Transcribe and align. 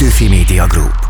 Petőfi 0.00 0.28
Media 0.28 0.66
Group. 0.66 1.06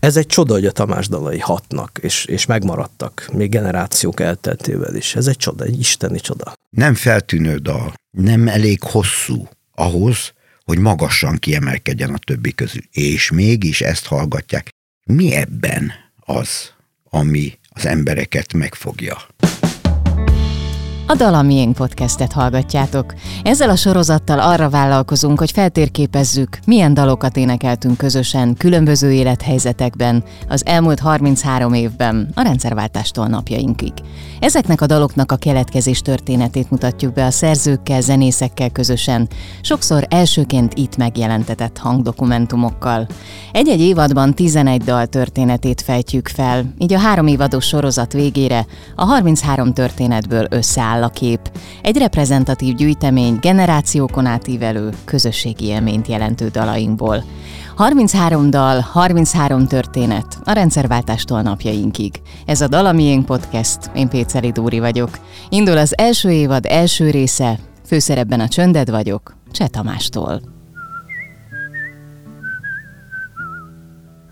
Ez 0.00 0.16
egy 0.16 0.26
csoda, 0.26 0.52
hogy 0.52 0.66
a 0.66 0.72
Tamás 0.72 1.08
dalai 1.08 1.38
hatnak, 1.38 1.98
és, 2.02 2.24
és 2.24 2.46
megmaradtak, 2.46 3.28
még 3.32 3.50
generációk 3.50 4.20
elteltével 4.20 4.94
is. 4.94 5.14
Ez 5.14 5.26
egy 5.26 5.36
csoda, 5.36 5.64
egy 5.64 5.78
isteni 5.78 6.20
csoda. 6.20 6.52
Nem 6.70 6.94
feltűnő 6.94 7.56
dal, 7.56 7.94
nem 8.10 8.48
elég 8.48 8.82
hosszú 8.82 9.48
ahhoz, 9.74 10.32
hogy 10.64 10.78
magasan 10.78 11.36
kiemelkedjen 11.36 12.14
a 12.14 12.18
többi 12.18 12.54
közül. 12.54 12.82
És 12.90 13.30
mégis 13.30 13.80
ezt 13.80 14.06
hallgatják. 14.06 14.68
Mi 15.04 15.34
ebben 15.34 15.92
az, 16.20 16.72
ami 17.10 17.58
az 17.68 17.86
embereket 17.86 18.52
megfogja? 18.52 19.16
A 21.12 21.14
Dalamiénk 21.14 21.74
podcastet 21.74 22.32
hallgatjátok. 22.32 23.14
Ezzel 23.42 23.70
a 23.70 23.76
sorozattal 23.76 24.40
arra 24.40 24.70
vállalkozunk, 24.70 25.38
hogy 25.38 25.50
feltérképezzük, 25.50 26.58
milyen 26.66 26.94
dalokat 26.94 27.36
énekeltünk 27.36 27.96
közösen 27.96 28.54
különböző 28.56 29.12
élethelyzetekben 29.12 30.24
az 30.48 30.66
elmúlt 30.66 31.00
33 31.00 31.72
évben, 31.72 32.30
a 32.34 32.42
rendszerváltástól 32.42 33.26
napjainkig. 33.26 33.92
Ezeknek 34.40 34.80
a 34.80 34.86
daloknak 34.86 35.32
a 35.32 35.36
keletkezés 35.36 36.00
történetét 36.00 36.70
mutatjuk 36.70 37.12
be 37.12 37.24
a 37.24 37.30
szerzőkkel, 37.30 38.00
zenészekkel 38.00 38.70
közösen, 38.70 39.28
sokszor 39.60 40.06
elsőként 40.08 40.74
itt 40.74 40.96
megjelentetett 40.96 41.78
hangdokumentumokkal. 41.78 43.06
Egy-egy 43.52 43.80
évadban 43.80 44.34
11 44.34 44.82
dal 44.82 45.06
történetét 45.06 45.80
fejtjük 45.80 46.28
fel, 46.28 46.74
így 46.78 46.92
a 46.92 46.98
három 46.98 47.26
évados 47.26 47.66
sorozat 47.66 48.12
végére 48.12 48.66
a 48.94 49.04
33 49.04 49.72
történetből 49.72 50.46
összeáll 50.50 51.00
áll 51.02 51.08
a 51.08 51.12
kép. 51.12 51.50
Egy 51.82 51.96
reprezentatív 51.96 52.74
gyűjtemény 52.74 53.38
generációkon 53.40 54.26
átívelő 54.26 54.90
közösségi 55.04 55.64
élményt 55.64 56.06
jelentő 56.06 56.48
dalainkból. 56.48 57.24
33 57.76 58.50
dal, 58.50 58.80
33 58.80 59.66
történet, 59.66 60.38
a 60.44 60.52
rendszerváltástól 60.52 61.42
napjainkig. 61.42 62.20
Ez 62.46 62.60
a 62.60 62.68
Dalamiénk 62.68 63.24
podcast, 63.24 63.78
én 63.94 64.08
Péceri 64.08 64.50
Dúri 64.50 64.78
vagyok. 64.78 65.18
Indul 65.48 65.78
az 65.78 65.98
első 65.98 66.30
évad 66.30 66.66
első 66.66 67.10
része, 67.10 67.58
főszerepben 67.86 68.40
a 68.40 68.48
Csönded 68.48 68.90
vagyok, 68.90 69.36
Cseh 69.52 69.68
Tamástól. 69.68 70.61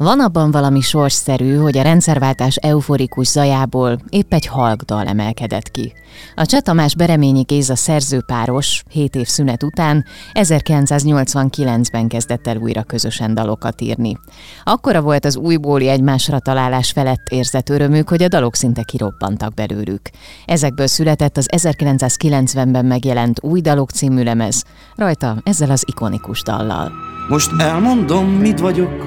Van 0.03 0.20
abban 0.20 0.51
valami 0.51 0.81
sorsszerű, 0.81 1.56
hogy 1.56 1.79
a 1.79 1.83
rendszerváltás 1.83 2.56
euforikus 2.56 3.27
zajából 3.27 3.98
épp 4.09 4.33
egy 4.33 4.47
halkdal 4.47 5.06
emelkedett 5.06 5.70
ki. 5.70 5.93
A 6.34 6.47
Csetamás 6.47 6.95
Bereményi 6.95 7.43
Géza 7.43 7.77
szerzőpáros 7.77 8.83
7 8.91 9.15
év 9.15 9.27
szünet 9.27 9.62
után 9.62 10.05
1989-ben 10.33 12.09
kezdett 12.09 12.47
el 12.47 12.56
újra 12.56 12.83
közösen 12.83 13.34
dalokat 13.34 13.81
írni. 13.81 14.19
Akkora 14.65 15.01
volt 15.01 15.25
az 15.25 15.37
újbóli 15.37 15.89
egymásra 15.89 16.39
találás 16.39 16.91
felett 16.91 17.28
érzett 17.28 17.69
örömük, 17.69 18.09
hogy 18.09 18.23
a 18.23 18.28
dalok 18.28 18.55
szinte 18.55 18.83
kiroppantak 18.83 19.55
belőlük. 19.55 20.11
Ezekből 20.45 20.87
született 20.87 21.37
az 21.37 21.48
1990-ben 21.56 22.84
megjelent 22.84 23.43
Új 23.43 23.61
Dalok 23.61 23.91
című 23.91 24.23
lemez, 24.23 24.65
rajta 24.97 25.37
ezzel 25.45 25.71
az 25.71 25.84
ikonikus 25.87 26.43
dallal. 26.43 27.09
Most 27.31 27.50
elmondom, 27.59 28.27
mit 28.27 28.61
vagyok, 28.61 29.06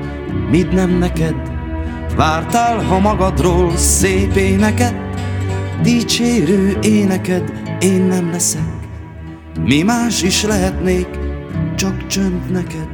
mit 0.50 0.72
nem 0.72 0.98
neked. 0.98 1.36
Vártál, 2.16 2.84
ha 2.84 3.00
magadról 3.00 3.78
szép 3.78 4.36
éneket 4.36 4.96
Dicsérő 5.82 6.78
éneked, 6.82 7.52
én 7.80 8.02
nem 8.02 8.32
leszek. 8.32 8.74
Mi 9.60 9.82
más 9.82 10.22
is 10.22 10.44
lehetnék, 10.44 11.08
csak 11.76 12.08
csönd 12.08 12.52
neked. 12.52 12.88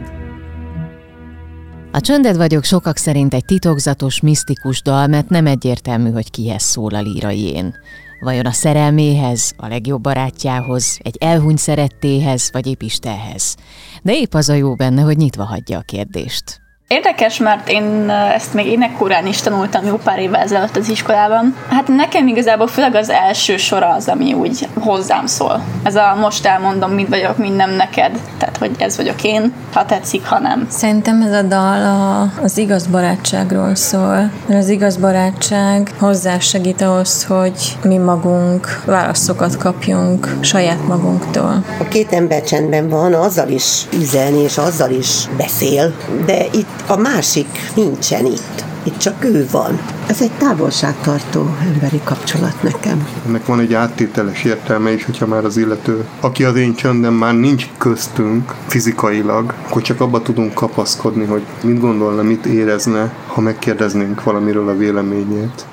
A 1.91 1.99
Csönded 1.99 2.38
vagyok 2.38 2.64
sokak 2.64 2.97
szerint 2.97 3.33
egy 3.33 3.45
titokzatos, 3.45 4.19
misztikus 4.19 4.81
dal, 4.81 5.08
mert 5.08 5.30
nem 5.30 5.45
egyértelmű, 5.45 6.11
hogy 6.11 6.31
kihez 6.31 6.64
szól 6.64 6.93
a 6.93 7.02
lírai 7.02 7.52
én. 7.52 7.76
Vajon 8.19 8.45
a 8.45 8.52
szerelméhez, 8.52 9.53
a 9.57 9.67
legjobb 9.67 10.02
barátjához, 10.02 10.99
egy 11.02 11.17
elhuny 11.19 11.55
szerettéhez, 11.55 12.49
vagy 12.52 12.67
épp 12.67 12.81
Istenhez? 12.81 13.55
De 14.02 14.13
épp 14.13 14.33
az 14.33 14.49
a 14.49 14.53
jó 14.53 14.75
benne, 14.75 15.02
hogy 15.02 15.17
nyitva 15.17 15.43
hagyja 15.43 15.77
a 15.77 15.81
kérdést. 15.81 16.68
Érdekes, 16.94 17.38
mert 17.38 17.70
én 17.70 18.10
ezt 18.10 18.54
még 18.54 18.66
énekkorán 18.66 19.27
is 19.27 19.42
tanultam 19.42 19.86
jó 19.86 19.95
pár 19.95 20.20
évvel 20.20 20.42
ezelőtt 20.42 20.77
az 20.77 20.89
iskolában. 20.89 21.55
Hát 21.70 21.88
nekem 21.88 22.27
igazából 22.27 22.67
főleg 22.67 22.95
az 22.95 23.10
első 23.10 23.58
sora 23.58 23.94
az, 23.94 24.08
ami 24.08 24.33
úgy 24.33 24.67
hozzám 24.80 25.26
szól. 25.26 25.64
Ez 25.83 25.95
a 25.95 26.16
most 26.20 26.45
elmondom, 26.45 26.92
mit 26.92 27.08
vagyok, 27.08 27.38
mind 27.38 27.55
nem 27.55 27.72
neked. 27.72 28.20
Tehát, 28.38 28.58
hogy 28.58 28.72
ez 28.77 28.98
vagyok 28.98 29.23
én, 29.23 29.54
ha 29.73 29.86
tetszik, 29.86 30.26
ha 30.26 30.39
nem. 30.39 30.67
Szerintem 30.70 31.22
ez 31.22 31.33
a 31.33 31.42
dal 31.42 31.86
a, 31.86 32.32
az 32.44 32.58
igaz 32.58 32.88
barátságról 32.88 33.76
szól. 33.76 34.32
Mert 34.48 34.61
az 34.61 34.70
igaz 34.70 34.98
barátság 34.98 35.92
hozzásegít 36.00 36.82
ahhoz, 36.82 37.26
hogy 37.26 37.77
mi 37.83 37.98
magunk 37.98 38.82
válaszokat 38.86 39.58
kapjunk 39.58 40.36
saját 40.39 40.88
magunktól. 40.88 41.64
A 41.80 41.88
két 41.88 42.14
ember 42.14 42.44
csendben 42.44 42.89
van, 42.89 43.14
azzal 43.14 43.50
is 43.50 43.88
üzen 43.94 44.36
és 44.36 44.58
azzal 44.58 44.92
is 44.92 45.27
beszél, 45.38 45.94
de 46.26 46.45
itt 46.52 46.78
a 46.87 46.95
másik 46.95 47.47
nincsen 47.75 48.25
itt. 48.25 48.63
Itt 48.83 48.97
csak 48.97 49.23
ő 49.23 49.47
van. 49.51 49.79
Ez 50.07 50.21
egy 50.21 50.31
távolságtartó 50.31 51.55
emberi 51.73 52.01
kapcsolat 52.03 52.63
nekem. 52.63 53.07
Ennek 53.27 53.45
van 53.45 53.59
egy 53.59 53.73
áttételes 53.73 54.43
értelme 54.43 54.91
is, 54.91 55.05
hogyha 55.05 55.25
már 55.25 55.45
az 55.45 55.57
illető, 55.57 56.05
aki 56.19 56.43
az 56.43 56.55
én 56.55 56.75
csöndem 56.75 57.13
már 57.13 57.33
nincs 57.33 57.67
köztünk 57.77 58.55
fizikailag, 58.67 59.53
akkor 59.67 59.81
csak 59.81 60.01
abba 60.01 60.21
tudunk 60.21 60.53
kapaszkodni, 60.53 61.25
hogy 61.25 61.41
mit 61.63 61.79
gondolna, 61.79 62.21
mit 62.21 62.45
érezne, 62.45 63.13
ha 63.27 63.41
megkérdeznénk 63.41 64.23
valamiről 64.23 64.69
a 64.69 64.77
véleményét. 64.77 65.65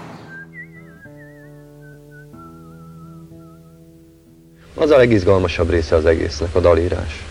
Az 4.75 4.91
a 4.91 4.97
legizgalmasabb 4.97 5.71
része 5.71 5.97
az 5.97 6.05
egésznek, 6.05 6.55
a 6.55 6.61
dalírás. 6.61 7.25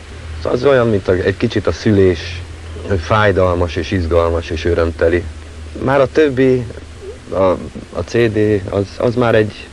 Az 0.43 0.65
olyan, 0.65 0.87
mint 0.87 1.07
egy 1.07 1.37
kicsit 1.37 1.67
a 1.67 1.71
szülés, 1.71 2.41
hogy 2.87 2.99
fájdalmas 2.99 3.75
és 3.75 3.91
izgalmas 3.91 4.49
és 4.49 4.65
örömteli. 4.65 5.23
Már 5.83 6.01
a 6.01 6.07
többi, 6.07 6.65
a, 7.29 7.43
a 7.93 8.01
CD, 8.05 8.61
az, 8.69 8.85
az 8.97 9.15
már 9.15 9.35
egy, 9.35 9.67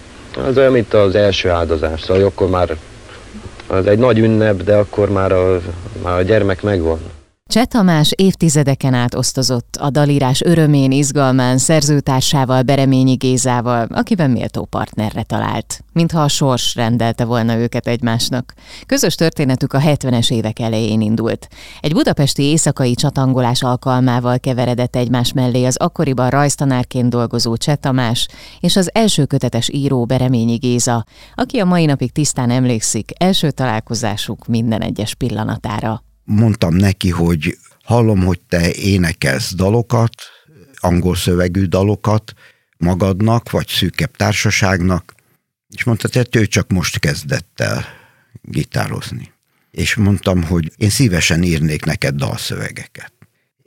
az 0.48 0.56
olyan, 0.58 0.72
mint 0.72 0.94
az 0.94 1.14
első 1.14 1.48
áldozás, 1.48 2.00
szóval 2.00 2.24
akkor 2.24 2.48
már 2.48 2.76
az 3.66 3.86
egy 3.86 3.98
nagy 3.98 4.18
ünnep, 4.18 4.62
de 4.62 4.76
akkor 4.76 5.10
már 5.10 5.32
a, 5.32 5.60
már 6.02 6.18
a 6.18 6.22
gyermek 6.22 6.62
megvan. 6.62 7.00
Cseh 7.52 7.64
Tamás 7.64 8.12
évtizedeken 8.16 8.94
át 8.94 9.14
osztozott 9.14 9.76
a 9.80 9.90
dalírás 9.90 10.40
örömén, 10.40 10.90
izgalmán 10.90 11.58
szerzőtársával, 11.58 12.62
Bereményi 12.62 13.14
Gézával, 13.14 13.86
akiben 13.90 14.30
méltó 14.30 14.64
partnerre 14.64 15.22
talált, 15.22 15.84
mintha 15.92 16.22
a 16.22 16.28
sors 16.28 16.74
rendelte 16.74 17.24
volna 17.24 17.56
őket 17.56 17.86
egymásnak. 17.86 18.54
Közös 18.86 19.14
történetük 19.14 19.72
a 19.72 19.78
70-es 19.78 20.30
évek 20.30 20.58
elején 20.58 21.00
indult. 21.00 21.48
Egy 21.80 21.92
budapesti 21.92 22.42
éjszakai 22.42 22.94
csatangolás 22.94 23.62
alkalmával 23.62 24.38
keveredett 24.38 24.96
egymás 24.96 25.32
mellé 25.32 25.64
az 25.64 25.76
akkoriban 25.76 26.30
rajztanárként 26.30 27.08
dolgozó 27.08 27.56
Cseh 27.56 27.76
Tamás 27.76 28.28
és 28.60 28.76
az 28.76 28.90
első 28.94 29.24
kötetes 29.24 29.68
író 29.68 30.04
Bereményi 30.04 30.56
Géza, 30.56 31.04
aki 31.34 31.58
a 31.58 31.64
mai 31.64 31.84
napig 31.84 32.12
tisztán 32.12 32.50
emlékszik 32.50 33.10
első 33.18 33.50
találkozásuk 33.50 34.46
minden 34.46 34.80
egyes 34.80 35.14
pillanatára 35.14 36.02
mondtam 36.24 36.74
neki, 36.74 37.10
hogy 37.10 37.58
hallom, 37.82 38.24
hogy 38.24 38.40
te 38.40 38.72
énekelsz 38.72 39.54
dalokat, 39.54 40.14
angol 40.76 41.16
szövegű 41.16 41.64
dalokat 41.64 42.32
magadnak, 42.76 43.50
vagy 43.50 43.68
szűkebb 43.68 44.16
társaságnak, 44.16 45.14
és 45.68 45.84
mondta, 45.84 46.08
hogy 46.12 46.36
ő 46.36 46.46
csak 46.46 46.70
most 46.70 46.98
kezdett 46.98 47.60
el 47.60 47.86
gitározni. 48.42 49.32
És 49.70 49.94
mondtam, 49.94 50.42
hogy 50.42 50.72
én 50.76 50.90
szívesen 50.90 51.42
írnék 51.42 51.84
neked 51.84 52.14
dalszövegeket. 52.14 53.12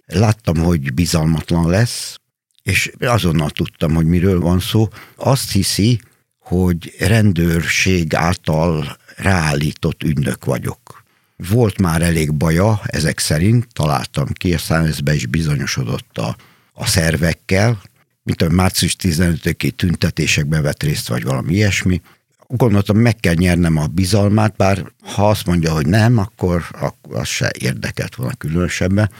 Láttam, 0.06 0.58
hogy 0.58 0.94
bizalmatlan 0.94 1.70
lesz, 1.70 2.20
és 2.64 2.92
azonnal 3.00 3.50
tudtam, 3.50 3.94
hogy 3.94 4.06
miről 4.06 4.40
van 4.40 4.60
szó. 4.60 4.88
Azt 5.16 5.52
hiszi, 5.52 6.00
hogy 6.40 6.96
rendőrség 7.00 8.16
által 8.16 8.98
ráállított 9.16 10.04
ügynök 10.04 10.46
vagyok. 10.46 10.85
Volt 11.38 11.78
már 11.78 12.02
elég 12.02 12.34
baja, 12.34 12.82
ezek 12.86 13.20
szerint, 13.20 13.68
találtam 13.74 14.28
ki, 14.34 14.54
aztán 14.54 14.86
ez 14.86 15.00
be 15.00 15.14
is 15.14 15.26
bizonyosodott 15.26 16.18
a, 16.18 16.36
a 16.74 16.86
szervekkel, 16.86 17.82
mint 18.24 18.42
a 18.42 18.50
március 18.50 18.96
15-i 19.02 19.72
tüntetésekben 19.72 20.62
vett 20.62 20.84
részt, 20.84 21.08
vagy 21.08 21.24
valami 21.24 21.54
ilyesmi. 21.54 22.02
Gondoltam, 22.48 22.98
meg 22.98 23.16
kell 23.16 23.34
nyernem 23.34 23.78
a 23.78 23.88
bizalmát, 23.88 24.56
bár 24.56 24.92
ha 25.02 25.30
azt 25.30 25.46
mondja, 25.46 25.74
hogy 25.74 25.88
nem, 25.88 26.18
akkor, 26.18 26.66
akkor 26.80 27.16
az 27.16 27.28
se 27.28 27.52
érdekelt 27.60 28.16
volna 28.16 28.34
különösebben. 28.34 29.12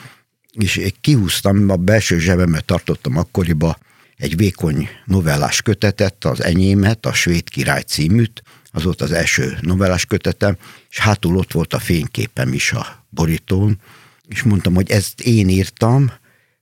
És 0.52 0.76
én 0.76 0.92
kihúztam, 1.02 1.70
a 1.70 1.76
belső 1.76 2.20
zsebembe 2.20 2.60
tartottam 2.60 3.18
akkoriba 3.18 3.78
egy 4.18 4.36
vékony 4.36 4.90
novellás 5.06 5.62
kötetet, 5.62 6.26
az 6.26 6.44
enyémet, 6.44 7.06
a 7.06 7.14
Svéd 7.14 7.50
király 7.50 7.82
címűt, 7.82 8.44
az 8.76 8.84
volt 8.84 9.02
az 9.02 9.12
első 9.12 9.58
novellás 9.62 10.06
kötetem, 10.06 10.58
és 10.90 10.98
hátul 10.98 11.38
ott 11.38 11.52
volt 11.52 11.74
a 11.74 11.80
fényképem 11.80 12.54
is 12.54 12.72
a 12.72 13.06
borítón, 13.10 13.82
és 14.28 14.44
mondtam, 14.44 14.74
hogy 14.76 14.92
ezt 14.92 15.22
én 15.22 15.50
írtam, 15.50 16.12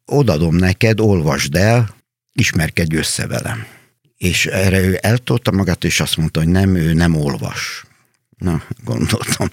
odadom 0.05 0.55
neked, 0.55 0.99
olvasd 0.99 1.55
el, 1.55 1.95
ismerkedj 2.33 2.95
össze 2.95 3.27
velem. 3.27 3.65
És 4.17 4.45
erre 4.45 4.79
ő 4.79 4.97
eltolta 5.01 5.51
magát, 5.51 5.83
és 5.83 5.99
azt 5.99 6.17
mondta, 6.17 6.39
hogy 6.39 6.49
nem, 6.49 6.75
ő 6.75 6.93
nem 6.93 7.15
olvas. 7.15 7.85
Na, 8.37 8.63
gondoltam. 8.83 9.49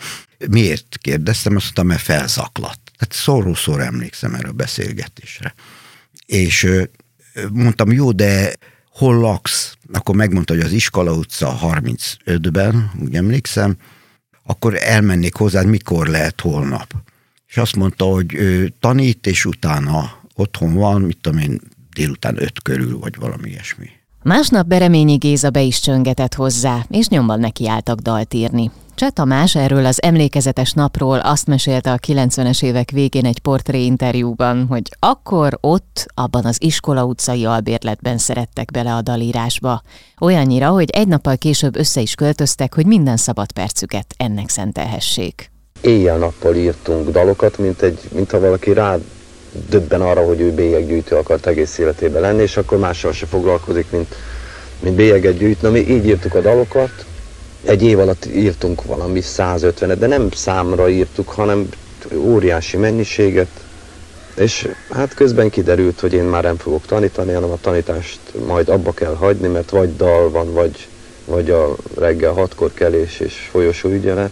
Miért 0.49 0.99
kérdeztem? 1.01 1.57
Azt 1.57 1.65
mondta, 1.65 1.83
mert 1.83 2.03
felzaklat. 2.03 2.79
Tehát 2.97 3.15
szoró-szor 3.15 3.81
emlékszem 3.81 4.35
erre 4.35 4.49
a 4.49 4.53
beszélgetésre. 4.53 5.55
És 6.27 6.69
mondtam, 7.53 7.93
jó, 7.93 8.13
de 8.13 8.53
hol 9.01 9.17
laksz? 9.17 9.75
Akkor 9.93 10.15
megmondta, 10.15 10.55
hogy 10.55 10.63
az 10.63 10.73
Iskola 10.73 11.13
utca 11.13 11.59
35-ben, 11.63 12.91
úgy 13.03 13.15
emlékszem, 13.15 13.77
akkor 14.45 14.77
elmennék 14.81 15.35
hozzád, 15.35 15.67
mikor 15.67 16.07
lehet 16.07 16.41
holnap. 16.41 16.95
És 17.49 17.57
azt 17.57 17.77
mondta, 17.77 18.05
hogy 18.05 18.35
ő 18.35 18.75
tanít, 18.81 19.27
és 19.27 19.45
utána 19.45 20.21
otthon 20.35 20.75
van, 20.75 21.01
mit 21.01 21.19
tudom 21.21 21.39
én, 21.39 21.61
délután 21.95 22.43
öt 22.43 22.63
körül, 22.63 22.99
vagy 22.99 23.17
valami 23.17 23.49
ilyesmi. 23.49 23.87
Másnap 24.23 24.67
Bereményi 24.67 25.17
Géza 25.17 25.51
be 25.51 25.61
is 25.61 25.81
csöngetett 25.81 26.35
hozzá, 26.35 26.87
és 26.89 27.09
nyomban 27.09 27.41
nekiálltak 27.41 27.99
dalt 27.99 28.35
írni. 28.35 28.71
Cseh 29.01 29.11
Tamás 29.11 29.55
erről 29.55 29.87
az 29.87 30.03
emlékezetes 30.03 30.73
napról 30.73 31.19
azt 31.19 31.47
mesélte 31.47 31.93
a 31.93 31.99
90-es 32.07 32.65
évek 32.65 32.91
végén 32.91 33.25
egy 33.25 33.39
portréinterjúban, 33.39 34.67
hogy 34.69 34.83
akkor 34.99 35.59
ott, 35.61 36.07
abban 36.15 36.45
az 36.45 36.57
iskola 36.59 37.05
utcai 37.05 37.45
albérletben 37.45 38.19
szerettek 38.19 38.71
bele 38.71 38.95
a 38.95 39.03
dalírásba. 39.03 39.83
Olyannyira, 40.21 40.69
hogy 40.69 40.91
egy 40.91 41.09
nappal 41.09 41.37
később 41.37 41.77
össze 41.77 42.01
is 42.01 42.15
költöztek, 42.15 42.75
hogy 42.75 42.87
minden 42.87 43.17
szabad 43.17 43.53
percüket 43.53 44.07
ennek 44.17 44.49
szentelhessék. 44.49 45.51
Éjjel-nappal 45.81 46.55
írtunk 46.55 47.11
dalokat, 47.11 47.59
mint, 47.59 47.83
egy, 47.83 47.99
mint 48.15 48.31
ha 48.31 48.41
valaki 48.41 48.73
rá 48.73 48.99
döbben 49.69 50.01
arra, 50.01 50.25
hogy 50.25 50.41
ő 50.41 50.55
bélyeggyűjtő 50.55 51.17
akart 51.17 51.47
egész 51.47 51.79
életében 51.79 52.21
lenni, 52.21 52.43
és 52.43 52.57
akkor 52.57 52.79
mással 52.79 53.13
se 53.13 53.27
foglalkozik, 53.27 53.91
mint, 53.91 54.15
mint 54.81 54.97
bélyeget 54.97 55.39
gyűjtni. 55.39 55.69
Mi 55.69 55.79
így 55.79 56.07
írtuk 56.07 56.35
a 56.35 56.41
dalokat, 56.41 57.09
egy 57.65 57.83
év 57.83 57.99
alatt 57.99 58.27
írtunk 58.35 58.85
valami 58.85 59.21
150-et, 59.23 59.97
de 59.99 60.07
nem 60.07 60.31
számra 60.31 60.89
írtuk, 60.89 61.29
hanem 61.29 61.69
óriási 62.15 62.77
mennyiséget, 62.77 63.49
és 64.35 64.69
hát 64.91 65.15
közben 65.15 65.51
kiderült, 65.51 66.01
hogy 66.01 66.13
én 66.13 66.25
már 66.25 66.43
nem 66.43 66.57
fogok 66.57 66.87
tanítani, 66.87 67.33
hanem 67.33 67.51
a 67.51 67.59
tanítást 67.61 68.21
majd 68.47 68.69
abba 68.69 68.93
kell 68.93 69.15
hagyni, 69.15 69.49
mert 69.49 69.71
vagy 69.71 69.97
dal 69.97 70.31
van, 70.31 70.53
vagy, 70.53 70.89
vagy 71.25 71.51
a 71.51 71.77
reggel 71.99 72.33
hatkor 72.33 72.71
kelés 72.75 73.21
és 73.21 73.49
folyosó 73.51 73.89
ügyelet. 73.89 74.31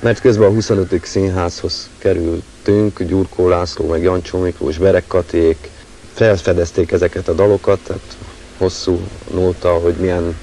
Mert 0.00 0.20
közben 0.20 0.48
a 0.48 0.52
25. 0.52 1.00
színházhoz 1.04 1.88
kerültünk, 1.98 3.02
Gyurkó 3.02 3.48
László, 3.48 3.86
meg 3.86 4.02
Jancsó 4.02 4.38
Miklós, 4.38 4.78
Berek 4.78 5.06
Katék, 5.06 5.70
felfedezték 6.14 6.92
ezeket 6.92 7.28
a 7.28 7.32
dalokat, 7.32 7.78
tehát 7.86 8.16
hosszú 8.58 9.00
nóta, 9.34 9.72
hogy 9.72 9.94
milyen 9.94 10.36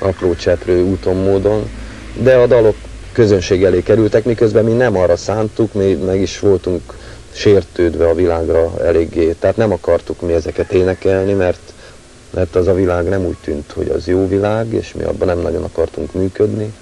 apró 0.00 0.34
cseprő 0.34 0.82
úton, 0.82 1.16
módon, 1.16 1.70
de 2.22 2.36
a 2.36 2.46
dalok 2.46 2.76
közönség 3.12 3.64
elé 3.64 3.82
kerültek, 3.82 4.24
miközben 4.24 4.64
mi 4.64 4.72
nem 4.72 4.96
arra 4.96 5.16
szántuk, 5.16 5.72
mi 5.72 5.92
meg 5.92 6.20
is 6.20 6.38
voltunk 6.38 6.82
sértődve 7.32 8.08
a 8.08 8.14
világra 8.14 8.72
eléggé. 8.84 9.32
Tehát 9.38 9.56
nem 9.56 9.72
akartuk 9.72 10.20
mi 10.20 10.32
ezeket 10.32 10.72
énekelni, 10.72 11.32
mert, 11.32 11.72
mert 12.30 12.56
az 12.56 12.66
a 12.66 12.74
világ 12.74 13.08
nem 13.08 13.24
úgy 13.26 13.36
tűnt, 13.40 13.72
hogy 13.72 13.88
az 13.88 14.06
jó 14.06 14.28
világ, 14.28 14.72
és 14.72 14.92
mi 14.94 15.02
abban 15.02 15.26
nem 15.26 15.38
nagyon 15.38 15.62
akartunk 15.62 16.12
működni. 16.12 16.72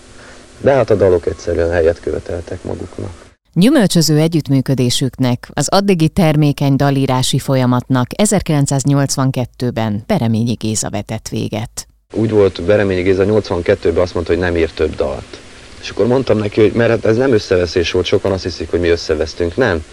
De 0.60 0.72
hát 0.72 0.90
a 0.90 0.94
dalok 0.94 1.26
egyszerűen 1.26 1.70
helyet 1.70 2.00
követeltek 2.00 2.62
maguknak. 2.62 3.10
Gyümölcsöző 3.52 4.18
együttműködésüknek, 4.18 5.48
az 5.52 5.68
addigi 5.68 6.08
termékeny 6.08 6.76
dalírási 6.76 7.38
folyamatnak 7.38 8.06
1982-ben 8.22 10.02
Pereményi 10.06 10.52
Géza 10.52 10.90
vetett 10.90 11.28
véget. 11.28 11.87
Úgy 12.14 12.30
volt 12.30 12.62
Bereményi 12.62 13.02
Géza 13.02 13.24
82-ben 13.26 14.02
azt 14.02 14.14
mondta, 14.14 14.32
hogy 14.32 14.42
nem 14.42 14.56
ír 14.56 14.70
több 14.70 14.94
dalt. 14.94 15.40
És 15.80 15.90
akkor 15.90 16.06
mondtam 16.06 16.38
neki, 16.38 16.60
hogy 16.60 16.72
mert 16.72 16.90
hát 16.90 17.04
ez 17.04 17.16
nem 17.16 17.32
összeveszés 17.32 17.90
volt, 17.90 18.06
sokan 18.06 18.32
azt 18.32 18.42
hiszik, 18.42 18.70
hogy 18.70 18.80
mi 18.80 18.88
összevesztünk. 18.88 19.56
Nem. 19.56 19.84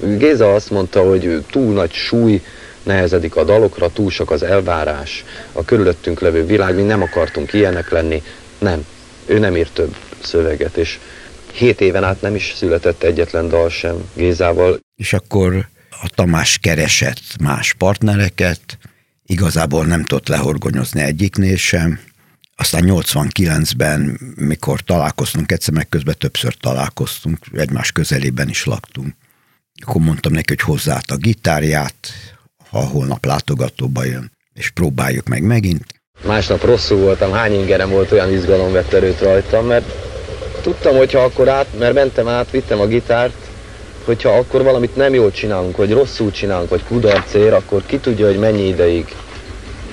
Géza 0.00 0.54
azt 0.54 0.70
mondta, 0.70 1.02
hogy 1.02 1.44
túl 1.50 1.72
nagy 1.72 1.92
súly 1.92 2.42
nehezedik 2.82 3.36
a 3.36 3.44
dalokra, 3.44 3.92
túl 3.92 4.10
sok 4.10 4.30
az 4.30 4.42
elvárás, 4.42 5.24
a 5.52 5.64
körülöttünk 5.64 6.20
levő 6.20 6.46
világ, 6.46 6.74
mi 6.74 6.82
nem 6.82 7.02
akartunk 7.02 7.52
ilyenek 7.52 7.90
lenni. 7.90 8.22
Nem. 8.58 8.86
Ő 9.26 9.38
nem 9.38 9.56
írt 9.56 9.72
több 9.72 9.96
szöveget, 10.22 10.76
és 10.76 10.98
hét 11.52 11.80
éven 11.80 12.04
át 12.04 12.20
nem 12.20 12.34
is 12.34 12.52
született 12.56 13.02
egyetlen 13.02 13.48
dal 13.48 13.68
sem 13.68 14.10
Gézával. 14.14 14.78
És 14.96 15.12
akkor 15.12 15.68
a 15.90 16.10
Tamás 16.14 16.58
keresett 16.58 17.22
más 17.40 17.74
partnereket, 17.78 18.78
igazából 19.32 19.84
nem 19.84 20.04
tudott 20.04 20.28
lehorgonyozni 20.28 21.00
egyiknél 21.00 21.56
sem. 21.56 22.00
Aztán 22.56 22.82
89-ben, 22.86 24.20
mikor 24.36 24.80
találkoztunk, 24.80 25.52
egyszer 25.52 25.74
meg 25.74 25.88
közben 25.88 26.14
többször 26.18 26.54
találkoztunk, 26.54 27.38
egymás 27.56 27.92
közelében 27.92 28.48
is 28.48 28.64
laktunk. 28.64 29.14
Akkor 29.84 30.00
mondtam 30.00 30.32
neki, 30.32 30.48
hogy 30.48 30.60
hozzá 30.60 31.00
a 31.08 31.16
gitárját, 31.16 31.94
ha 32.70 32.78
holnap 32.78 33.24
látogatóba 33.24 34.04
jön, 34.04 34.32
és 34.54 34.70
próbáljuk 34.70 35.28
meg 35.28 35.42
megint. 35.42 35.84
Másnap 36.26 36.64
rosszul 36.64 36.98
voltam, 36.98 37.32
hány 37.32 37.52
ingerem 37.52 37.90
volt, 37.90 38.12
olyan 38.12 38.32
izgalom 38.32 38.72
vett 38.72 38.92
erőt 38.92 39.20
rajtam, 39.20 39.66
mert 39.66 39.84
tudtam, 40.60 40.96
hogyha 40.96 41.20
akkor 41.20 41.48
át, 41.48 41.66
mert 41.78 41.94
mentem 41.94 42.28
át, 42.28 42.50
vittem 42.50 42.80
a 42.80 42.86
gitárt, 42.86 43.34
hogyha 44.04 44.30
akkor 44.30 44.62
valamit 44.62 44.96
nem 44.96 45.14
jól 45.14 45.30
csinálunk, 45.30 45.76
vagy 45.76 45.92
rosszul 45.92 46.30
csinálunk, 46.30 46.68
vagy 46.68 46.84
kudarcér, 46.84 47.52
akkor 47.52 47.82
ki 47.86 47.98
tudja, 47.98 48.26
hogy 48.26 48.38
mennyi 48.38 48.66
ideig. 48.68 49.14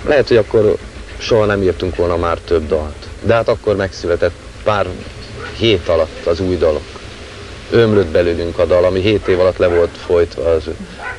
Lehet, 0.05 0.27
hogy 0.27 0.37
akkor 0.37 0.77
soha 1.17 1.45
nem 1.45 1.61
írtunk 1.61 1.95
volna 1.95 2.17
már 2.17 2.37
több 2.37 2.67
dalt. 2.67 3.07
De 3.21 3.33
hát 3.33 3.47
akkor 3.47 3.75
megszületett 3.75 4.35
pár 4.63 4.87
hét 5.57 5.87
alatt 5.87 6.25
az 6.25 6.39
új 6.39 6.57
dalok. 6.57 6.99
Ömlött 7.71 8.07
belőlünk 8.07 8.59
a 8.59 8.65
dal, 8.65 8.83
ami 8.83 8.99
hét 8.99 9.27
év 9.27 9.39
alatt 9.39 9.57
le 9.57 9.67
volt 9.67 9.97
folytva, 9.97 10.49
az 10.49 10.69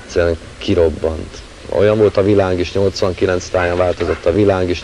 egyszerűen 0.04 0.38
kirobbant. 0.58 1.42
Olyan 1.68 1.98
volt 1.98 2.16
a 2.16 2.22
világ 2.22 2.58
is, 2.58 2.72
89 2.72 3.48
táján 3.48 3.76
változott 3.76 4.26
a 4.26 4.32
világ 4.32 4.68
is. 4.68 4.82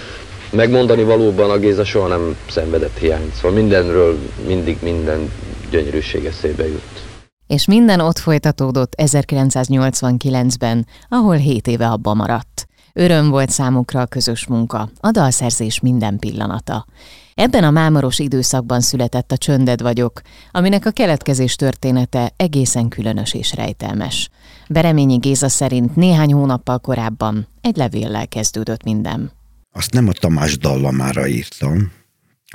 Megmondani 0.51 1.03
valóban 1.03 1.51
a 1.51 1.59
Géza 1.59 1.85
soha 1.85 2.09
nem 2.09 2.37
szenvedett 2.51 2.99
hiányt, 2.99 3.35
szóval 3.35 3.51
mindenről 3.51 4.19
mindig 4.47 4.77
minden 4.83 5.33
gyönyörűség 5.71 6.25
eszébe 6.25 6.67
jut. 6.67 7.05
És 7.47 7.67
minden 7.67 8.01
ott 8.01 8.19
folytatódott 8.19 8.93
1989-ben, 8.97 10.87
ahol 11.09 11.37
7 11.37 11.67
éve 11.67 11.87
abba 11.87 12.15
maradt. 12.15 12.67
Öröm 12.99 13.29
volt 13.29 13.51
számukra 13.51 14.01
a 14.01 14.07
közös 14.07 14.47
munka, 14.47 14.91
a 15.01 15.11
dalszerzés 15.11 15.81
minden 15.81 16.19
pillanata. 16.19 16.87
Ebben 17.35 17.65
a 17.65 17.71
mámoros 17.71 18.19
időszakban 18.19 18.81
született 18.81 19.33
a 19.33 19.37
Csönded 19.37 19.83
vagyok, 19.83 20.21
aminek 20.51 20.87
a 20.87 20.91
keletkezés 20.91 21.57
története 21.57 22.33
egészen 22.37 22.89
különös 22.89 23.35
és 23.35 23.55
rejtelmes. 23.55 24.29
Bereményi 24.69 25.17
Géza 25.17 25.49
szerint 25.49 25.97
néhány 25.97 26.33
hónappal 26.33 26.79
korábban 26.79 27.47
egy 27.61 27.77
levéllel 27.77 28.29
kezdődött 28.29 28.83
minden. 28.83 29.31
Azt 29.73 29.93
nem 29.93 30.09
a 30.09 30.13
Tamás 30.13 30.59
dallamára 30.59 31.27
írtam, 31.27 31.93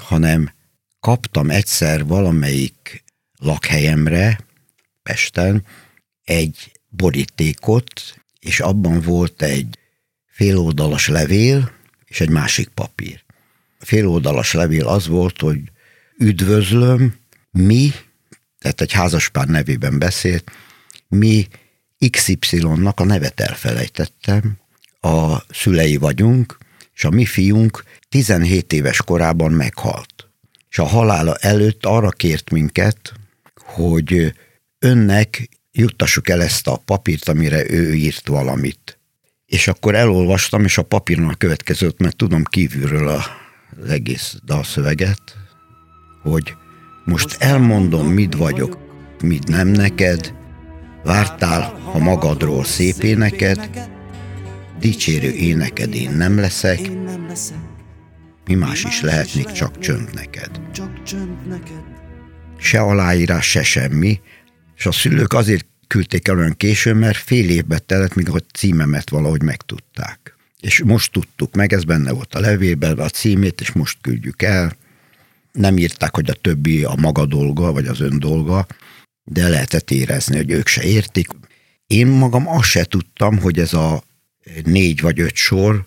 hanem 0.02 0.52
kaptam 1.00 1.50
egyszer 1.50 2.06
valamelyik 2.06 3.04
lakhelyemre, 3.40 4.40
Pesten, 5.04 5.64
egy 6.24 6.72
borítékot, 6.90 7.92
és 8.40 8.60
abban 8.60 9.02
volt 9.02 9.42
egy 9.42 9.80
féloldalas 10.42 11.08
levél 11.08 11.72
és 12.06 12.22
egy 12.22 12.30
másik 12.30 12.68
papír. 12.68 13.24
A 13.80 13.86
féloldalas 13.86 14.54
levél 14.54 14.88
az 14.88 15.08
volt, 15.08 15.42
hogy 15.42 15.60
üdvözlöm, 16.18 17.16
mi, 17.52 17.92
tehát 18.60 18.82
egy 18.82 18.92
házaspár 18.92 19.48
nevében 19.48 20.00
beszélt, 20.00 20.52
mi 21.08 21.48
XY-nak 22.10 23.00
a 23.00 23.06
nevet 23.06 23.40
elfelejtettem, 23.40 24.58
a 25.02 25.38
szülei 25.54 25.98
vagyunk, 25.98 26.58
és 26.94 27.04
a 27.04 27.10
mi 27.10 27.26
fiunk 27.26 27.84
17 28.10 28.74
éves 28.74 29.02
korában 29.02 29.52
meghalt. 29.52 30.28
És 30.70 30.80
a 30.80 30.86
halála 30.86 31.36
előtt 31.36 31.86
arra 31.86 32.10
kért 32.10 32.50
minket, 32.50 33.14
hogy 33.56 34.34
önnek 34.80 35.50
juttassuk 35.72 36.30
el 36.30 36.42
ezt 36.42 36.68
a 36.68 36.78
papírt, 36.78 37.30
amire 37.30 37.70
ő 37.70 37.94
írt 37.94 38.28
valamit. 38.28 39.00
És 39.51 39.67
akkor 39.67 39.96
elolvastam, 39.96 40.63
és 40.63 40.77
a 40.77 40.84
papíron 40.84 41.29
a 41.29 41.36
következőt, 41.36 42.00
mert 42.00 42.15
tudom 42.15 42.43
kívülről 42.43 43.08
az 43.08 43.89
egész 43.89 44.36
dalszöveget, 44.46 45.22
hogy 46.22 46.53
most 47.05 47.36
elmondom, 47.39 48.08
mit 48.08 48.36
vagyok, 48.36 48.77
mit 49.24 49.48
nem 49.48 49.67
neked, 49.67 50.34
vártál, 51.03 51.79
ha 51.84 52.00
magadról 52.00 52.63
szép 52.63 53.03
éneked, 53.03 53.89
dicsérő 54.79 55.31
éneked 55.31 55.93
én 55.93 56.12
nem 56.12 56.39
leszek, 56.39 56.79
mi 58.46 58.55
más 58.55 58.84
is 58.84 59.01
lehetnék, 59.01 59.51
csak 59.51 59.79
csönd 59.79 60.10
neked. 60.13 60.62
Se 62.58 62.79
aláírás, 62.79 63.50
se 63.50 63.63
semmi, 63.63 64.20
és 64.75 64.86
a 64.86 64.91
szülők 64.91 65.34
azért 65.34 65.71
küldték 65.92 66.28
el 66.28 66.38
olyan 66.38 66.58
későn, 66.58 66.96
mert 66.96 67.18
fél 67.18 67.50
évbe 67.50 67.80
telett, 67.80 68.16
míg 68.16 68.30
a 68.30 68.40
címemet 68.54 69.10
valahogy 69.10 69.42
megtudták. 69.42 70.36
És 70.60 70.82
most 70.84 71.12
tudtuk 71.12 71.56
meg, 71.56 71.74
ez 71.74 71.84
benne 71.84 72.12
volt 72.12 72.36
a 72.36 72.40
levélben, 72.40 73.00
a 73.00 73.10
címét, 73.10 73.62
és 73.62 73.72
most 73.72 73.98
küldjük 74.02 74.42
el. 74.42 74.76
Nem 75.52 75.78
írták, 75.78 76.16
hogy 76.16 76.30
a 76.30 76.34
többi 76.34 76.84
a 76.84 76.96
maga 76.98 77.26
dolga, 77.26 77.72
vagy 77.72 77.88
az 77.88 78.00
ön 78.00 78.20
dolga, 78.20 78.68
de 79.24 79.48
lehetett 79.48 79.92
érezni, 79.92 80.36
hogy 80.36 80.52
ők 80.52 80.68
se 80.68 80.84
értik. 80.84 81.28
Én 81.88 82.08
magam 82.08 82.48
azt 82.48 82.70
se 82.70 82.84
tudtam, 82.84 83.40
hogy 83.40 83.60
ez 83.60 83.74
a 83.74 84.04
négy 84.64 85.02
vagy 85.02 85.20
öt 85.20 85.36
sor, 85.36 85.86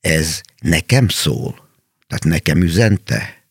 ez 0.00 0.40
nekem 0.60 1.08
szól. 1.08 1.68
Tehát 2.06 2.24
nekem 2.24 2.62
üzente. 2.62 3.44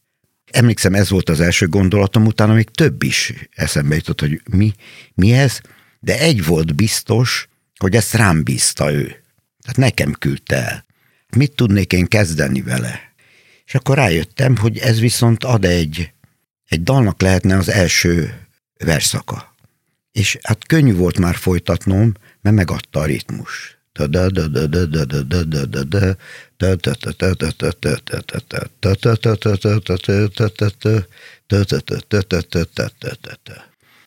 Emlékszem, 0.52 0.94
ez 0.94 1.10
volt 1.10 1.30
az 1.30 1.40
első 1.40 1.68
gondolatom, 1.68 2.26
utána 2.26 2.54
még 2.54 2.70
több 2.70 3.04
is 3.04 3.34
eszembe 3.56 3.96
jutott, 3.96 4.20
hogy 4.20 4.42
mi, 4.52 4.74
mi 5.14 5.34
ez, 5.34 5.62
de 6.06 6.20
egy 6.20 6.46
volt 6.46 6.76
biztos, 6.76 7.48
hogy 7.78 7.96
ezt 7.96 8.14
rám 8.14 8.44
bízta 8.44 8.92
ő. 8.92 9.06
Tehát 9.62 9.78
nekem 9.78 10.14
küldte 10.14 10.56
el. 10.56 10.86
Mit 11.38 11.52
tudnék 11.52 11.94
én 11.94 12.06
kezdeni 12.06 12.62
vele? 12.62 13.14
És 13.66 13.76
akkor 13.76 13.96
rájöttem, 13.96 14.58
hogy 14.58 14.78
ez 14.78 15.00
viszont 15.00 15.44
ad 15.44 15.66
egy, 15.66 16.12
egy 16.68 16.84
dalnak 16.84 17.22
lehetne 17.22 17.58
az 17.58 17.70
első 17.70 18.42
verszaka. 18.78 19.56
És 20.12 20.38
hát 20.42 20.68
könnyű 20.68 20.94
volt 20.94 21.18
már 21.18 21.36
folytatnom, 21.36 22.14
mert 22.42 22.56
megadta 22.56 23.00
a 23.00 23.06
ritmus. 23.06 23.78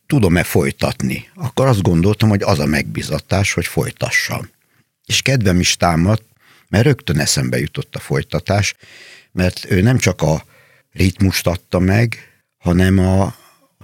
Tudom-e 0.08 0.42
folytatni? 0.42 1.28
Akkor 1.34 1.66
azt 1.66 1.82
gondoltam, 1.82 2.28
hogy 2.28 2.42
az 2.42 2.58
a 2.58 2.66
megbizatás, 2.66 3.52
hogy 3.52 3.66
folytassam. 3.66 4.48
És 5.06 5.22
kedvem 5.22 5.60
is 5.60 5.76
támadt, 5.76 6.22
mert 6.68 6.84
rögtön 6.84 7.18
eszembe 7.18 7.58
jutott 7.58 7.94
a 7.94 7.98
folytatás, 7.98 8.74
mert 9.32 9.70
ő 9.70 9.80
nem 9.80 9.98
csak 9.98 10.22
a 10.22 10.44
ritmust 10.92 11.46
adta 11.46 11.78
meg, 11.78 12.18
hanem 12.58 12.98
a, 12.98 13.22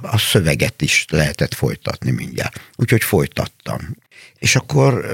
a 0.02 0.18
szöveget 0.18 0.82
is 0.82 1.04
lehetett 1.08 1.54
folytatni 1.54 2.10
mindjárt. 2.10 2.60
Úgyhogy 2.76 3.02
folytattam. 3.02 3.96
És 4.38 4.56
akkor 4.56 5.06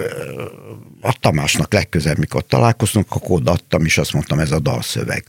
a 1.00 1.12
Tamásnak 1.20 1.72
legközelebb, 1.72 2.18
mikor 2.18 2.46
találkoztunk, 2.46 3.06
akkor 3.08 3.30
odaadtam, 3.30 3.84
és 3.84 3.98
azt 3.98 4.12
mondtam, 4.12 4.38
ez 4.38 4.50
a 4.50 4.58
dalszöveg. 4.58 5.24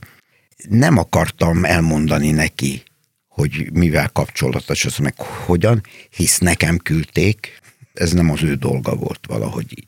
Nem 0.70 0.98
akartam 0.98 1.66
elmondani 1.66 2.32
neki, 2.32 2.84
hogy 3.32 3.70
mivel 3.74 4.10
kapcsolatos, 4.10 4.86
az 4.86 4.98
meg 4.98 5.20
hogyan, 5.20 5.82
hisz 6.10 6.38
nekem 6.38 6.78
küldték, 6.78 7.60
ez 7.94 8.12
nem 8.12 8.30
az 8.30 8.44
ő 8.44 8.56
dolga 8.56 8.96
volt 8.96 9.20
valahogy 9.28 9.66
így. 9.70 9.86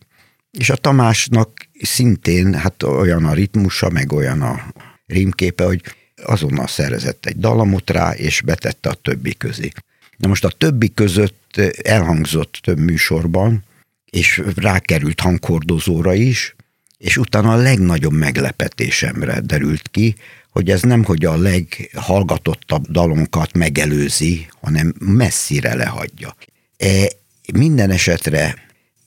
És 0.51 0.69
a 0.69 0.75
Tamásnak 0.75 1.67
szintén 1.81 2.53
hát 2.53 2.83
olyan 2.83 3.25
a 3.25 3.33
ritmusa, 3.33 3.89
meg 3.89 4.12
olyan 4.12 4.41
a 4.41 4.73
rímképe, 5.05 5.63
hogy 5.63 5.81
azonnal 6.23 6.67
szerezett 6.67 7.25
egy 7.25 7.38
dalamot 7.38 7.89
rá, 7.89 8.12
és 8.12 8.41
betette 8.41 8.89
a 8.89 8.93
többi 8.93 9.38
közé. 9.38 9.71
Na 10.17 10.27
most 10.27 10.45
a 10.45 10.50
többi 10.50 10.93
között 10.93 11.57
elhangzott 11.83 12.59
több 12.62 12.79
műsorban, 12.79 13.63
és 14.09 14.41
rákerült 14.55 15.19
hangkordozóra 15.19 16.13
is, 16.13 16.55
és 17.03 17.17
utána 17.17 17.51
a 17.51 17.55
legnagyobb 17.55 18.13
meglepetésemre 18.13 19.39
derült 19.39 19.88
ki, 19.91 20.15
hogy 20.50 20.69
ez 20.69 20.81
nem, 20.81 21.03
hogy 21.03 21.25
a 21.25 21.38
leghallgatottabb 21.38 22.88
dalonkat 22.88 23.53
megelőzi, 23.53 24.48
hanem 24.62 24.93
messzire 25.00 25.75
lehagyja. 25.75 26.36
E, 26.77 27.07
minden 27.53 27.89
esetre 27.89 28.55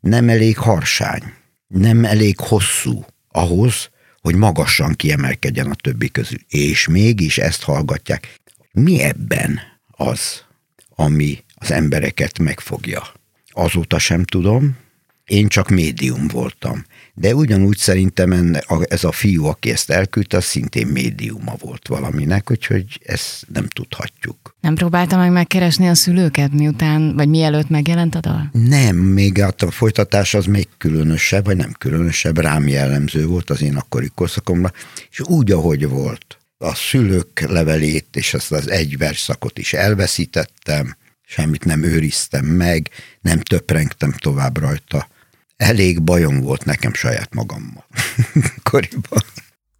nem 0.00 0.28
elég 0.28 0.56
harsány, 0.58 1.22
nem 1.66 2.04
elég 2.04 2.38
hosszú 2.38 3.04
ahhoz, 3.28 3.90
hogy 4.20 4.34
magasan 4.34 4.94
kiemelkedjen 4.94 5.70
a 5.70 5.74
többi 5.74 6.10
közül. 6.10 6.38
És 6.48 6.86
mégis 6.86 7.38
ezt 7.38 7.62
hallgatják. 7.62 8.40
Mi 8.72 9.02
ebben 9.02 9.60
az, 9.90 10.44
ami 10.88 11.44
az 11.54 11.70
embereket 11.70 12.38
megfogja? 12.38 13.02
Azóta 13.48 13.98
sem 13.98 14.24
tudom, 14.24 14.76
én 15.24 15.48
csak 15.48 15.68
médium 15.68 16.28
voltam. 16.28 16.84
De 17.18 17.34
ugyanúgy 17.34 17.76
szerintem 17.76 18.56
ez 18.88 19.04
a 19.04 19.12
fiú, 19.12 19.44
aki 19.44 19.70
ezt 19.70 19.90
elküldte, 19.90 20.36
az 20.36 20.44
szintén 20.44 20.86
médiuma 20.86 21.54
volt 21.60 21.88
valaminek, 21.88 22.50
úgyhogy 22.50 23.00
ezt 23.04 23.46
nem 23.52 23.66
tudhatjuk. 23.66 24.54
Nem 24.60 24.74
próbálta 24.74 25.16
meg 25.16 25.32
megkeresni 25.32 25.88
a 25.88 25.94
szülőket, 25.94 26.52
miután, 26.52 27.14
vagy 27.14 27.28
mielőtt 27.28 27.68
megjelent 27.68 28.14
a 28.14 28.20
dal? 28.20 28.50
Nem, 28.52 28.96
még 28.96 29.42
a 29.42 29.70
folytatás 29.70 30.34
az 30.34 30.46
még 30.46 30.68
különösebb, 30.78 31.44
vagy 31.44 31.56
nem 31.56 31.72
különösebb, 31.78 32.38
rám 32.38 32.68
jellemző 32.68 33.26
volt 33.26 33.50
az 33.50 33.62
én 33.62 33.76
akkori 33.76 34.10
korszakomra, 34.14 34.72
és 35.10 35.20
úgy, 35.20 35.52
ahogy 35.52 35.88
volt. 35.88 36.38
A 36.58 36.74
szülők 36.74 37.40
levelét 37.40 38.06
és 38.12 38.34
azt 38.34 38.52
az 38.52 38.70
egy 38.70 38.98
verszakot 38.98 39.58
is 39.58 39.72
elveszítettem, 39.72 40.96
semmit 41.26 41.64
nem 41.64 41.82
őriztem 41.82 42.44
meg, 42.44 42.88
nem 43.20 43.40
töprengtem 43.40 44.12
tovább 44.12 44.58
rajta 44.58 45.08
elég 45.56 46.02
bajom 46.02 46.40
volt 46.40 46.64
nekem 46.64 46.92
saját 46.92 47.34
magammal 47.34 47.84
koriban. 48.70 49.22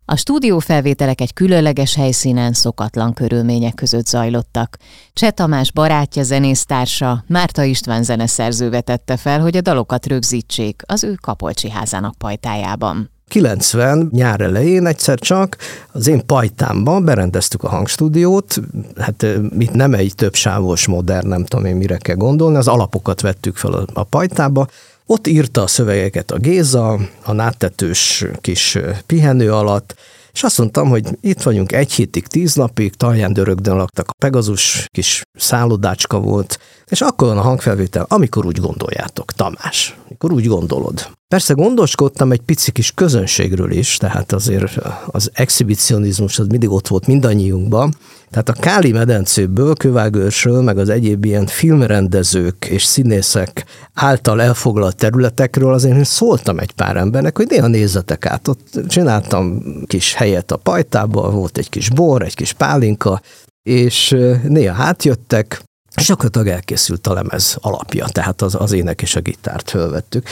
A 0.09 0.17
stúdiófelvételek 0.17 1.21
egy 1.21 1.33
különleges 1.33 1.95
helyszínen 1.95 2.53
szokatlan 2.53 3.13
körülmények 3.13 3.75
között 3.75 4.07
zajlottak. 4.07 4.77
Cseh 5.13 5.31
Tamás 5.31 5.73
barátja, 5.73 6.23
zenésztársa, 6.23 7.25
Márta 7.27 7.63
István 7.63 8.03
zeneszerző 8.03 8.71
vetette 8.71 9.17
fel, 9.17 9.41
hogy 9.41 9.57
a 9.57 9.61
dalokat 9.61 10.07
rögzítsék 10.07 10.83
az 10.87 11.05
ő 11.05 11.15
Kapolcsi 11.21 11.71
házának 11.71 12.15
pajtájában. 12.19 13.11
90 13.29 14.09
nyár 14.13 14.41
elején 14.41 14.87
egyszer 14.87 15.19
csak 15.19 15.57
az 15.93 16.07
én 16.07 16.27
pajtámban 16.27 17.05
berendeztük 17.05 17.63
a 17.63 17.69
hangstúdiót, 17.69 18.61
hát 18.97 19.27
itt 19.59 19.73
nem 19.73 19.95
egy 19.95 20.15
többsávos 20.15 20.87
modern, 20.87 21.29
nem 21.29 21.45
tudom 21.45 21.65
én 21.65 21.77
mire 21.77 21.97
kell 21.97 22.17
gondolni, 22.17 22.57
az 22.57 22.69
alapokat 22.69 23.21
vettük 23.21 23.57
fel 23.57 23.85
a 23.93 24.03
pajtába, 24.03 24.67
ott 25.07 25.27
írta 25.27 25.63
a 25.63 25.67
szövegeket 25.67 26.31
a 26.31 26.39
Géza, 26.39 26.99
a 27.25 27.33
náttetős 27.33 28.25
kis 28.41 28.79
pihenő 29.07 29.53
alatt, 29.53 29.95
és 30.33 30.43
azt 30.43 30.59
mondtam, 30.59 30.89
hogy 30.89 31.05
itt 31.21 31.43
vagyunk 31.43 31.73
egy 31.73 31.93
hétig, 31.93 32.27
tíz 32.27 32.55
napig, 32.55 32.95
Talján 32.95 33.33
dörögdön 33.33 33.77
laktak, 33.77 34.09
a 34.09 34.13
Pegazus 34.19 34.87
kis 34.91 35.23
szállodácska 35.33 36.21
volt, 36.21 36.59
és 36.87 37.01
akkor 37.01 37.29
van 37.29 37.39
a 37.39 37.43
hangfelvétel, 37.43 38.07
amikor 38.09 38.47
úgy 38.47 38.61
gondoljátok, 38.61 39.33
Tamás, 39.33 39.97
amikor 40.09 40.33
úgy 40.33 40.47
gondolod. 40.47 41.09
Persze 41.29 41.55
gondoskodtam 41.55 42.33
egy 42.33 42.41
pici 42.41 42.73
kis 42.73 42.93
közönségről 42.93 43.71
is, 43.71 43.97
tehát 43.97 44.33
azért 44.33 44.79
az 45.07 45.31
exhibicionizmus 45.33 46.39
az 46.39 46.47
mindig 46.47 46.71
ott 46.71 46.89
volt 46.89 47.07
mindannyiunkban, 47.07 47.95
tehát 48.31 48.49
a 48.49 48.53
Káli 48.53 48.93
medencéből, 48.93 49.75
Kövágőrsről, 49.75 50.63
meg 50.63 50.79
az 50.79 50.89
egyéb 50.89 51.25
ilyen 51.25 51.47
filmrendezők 51.47 52.65
és 52.65 52.85
színészek 52.85 53.65
által 53.95 54.43
elfoglalt 54.43 54.97
területekről 54.97 55.73
azért 55.73 56.05
szóltam 56.05 56.59
egy 56.59 56.73
pár 56.73 56.97
embernek, 56.97 57.37
hogy 57.37 57.47
néha 57.49 57.67
nézzetek 57.67 58.27
át. 58.27 58.49
Ott 58.49 58.81
csináltam 58.89 59.63
kis 59.87 60.15
helyet 60.15 60.51
a 60.51 60.57
pajtába, 60.57 61.31
volt 61.31 61.59
egy 61.59 61.69
kis 61.69 61.91
bor, 61.91 62.23
egy 62.23 62.35
kis 62.35 62.53
pálinka, 62.53 63.21
és 63.63 64.17
néha 64.49 64.75
hátjöttek, 64.75 65.63
és 65.97 66.07
gyakorlatilag 66.07 66.47
elkészült 66.47 67.07
a 67.07 67.13
lemez 67.13 67.57
alapja, 67.61 68.07
tehát 68.07 68.43
az, 68.43 68.55
az 68.59 68.73
ének 68.73 69.03
és 69.03 69.17
a 69.17 69.21
gitárt 69.21 69.71
fölvettük. 69.71 70.29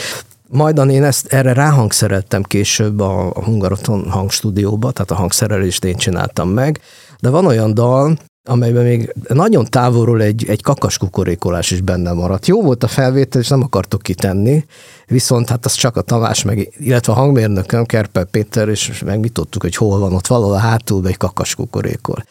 Majdan 0.49 0.89
én 0.89 1.03
ezt 1.03 1.33
erre 1.33 1.53
ráhangszereltem 1.53 2.43
később 2.43 2.99
a 2.99 3.41
Hungaroton 3.43 4.09
hangstúdióba, 4.09 4.91
tehát 4.91 5.11
a 5.11 5.15
hangszerelést 5.15 5.85
én 5.85 5.95
csináltam 5.95 6.49
meg, 6.49 6.79
de 7.25 7.31
van 7.31 7.45
olyan 7.45 7.73
dal, 7.73 8.17
amelyben 8.47 8.83
még 8.83 9.13
nagyon 9.27 9.65
távolról 9.65 10.21
egy, 10.21 10.45
egy 10.47 10.61
kakas 10.61 10.97
kukorékolás 10.97 11.71
is 11.71 11.81
benne 11.81 12.11
maradt. 12.11 12.47
Jó 12.47 12.61
volt 12.61 12.83
a 12.83 12.87
felvétel, 12.87 13.41
és 13.41 13.47
nem 13.47 13.61
akartok 13.61 14.01
kitenni, 14.01 14.65
viszont 15.05 15.49
hát 15.49 15.65
az 15.65 15.73
csak 15.73 15.97
a 15.97 16.01
Tamás, 16.01 16.43
meg, 16.43 16.73
illetve 16.77 17.13
a 17.13 17.15
hangmérnököm, 17.15 17.85
Kerpel 17.85 18.25
Péter, 18.25 18.69
és 18.69 19.01
meg 19.05 19.31
hogy 19.59 19.75
hol 19.75 19.99
van 19.99 20.13
ott 20.13 20.27
valahol 20.27 20.57
hátul 20.57 21.07
egy 21.07 21.17
kakas 21.17 21.55
kukorékol. 21.55 22.23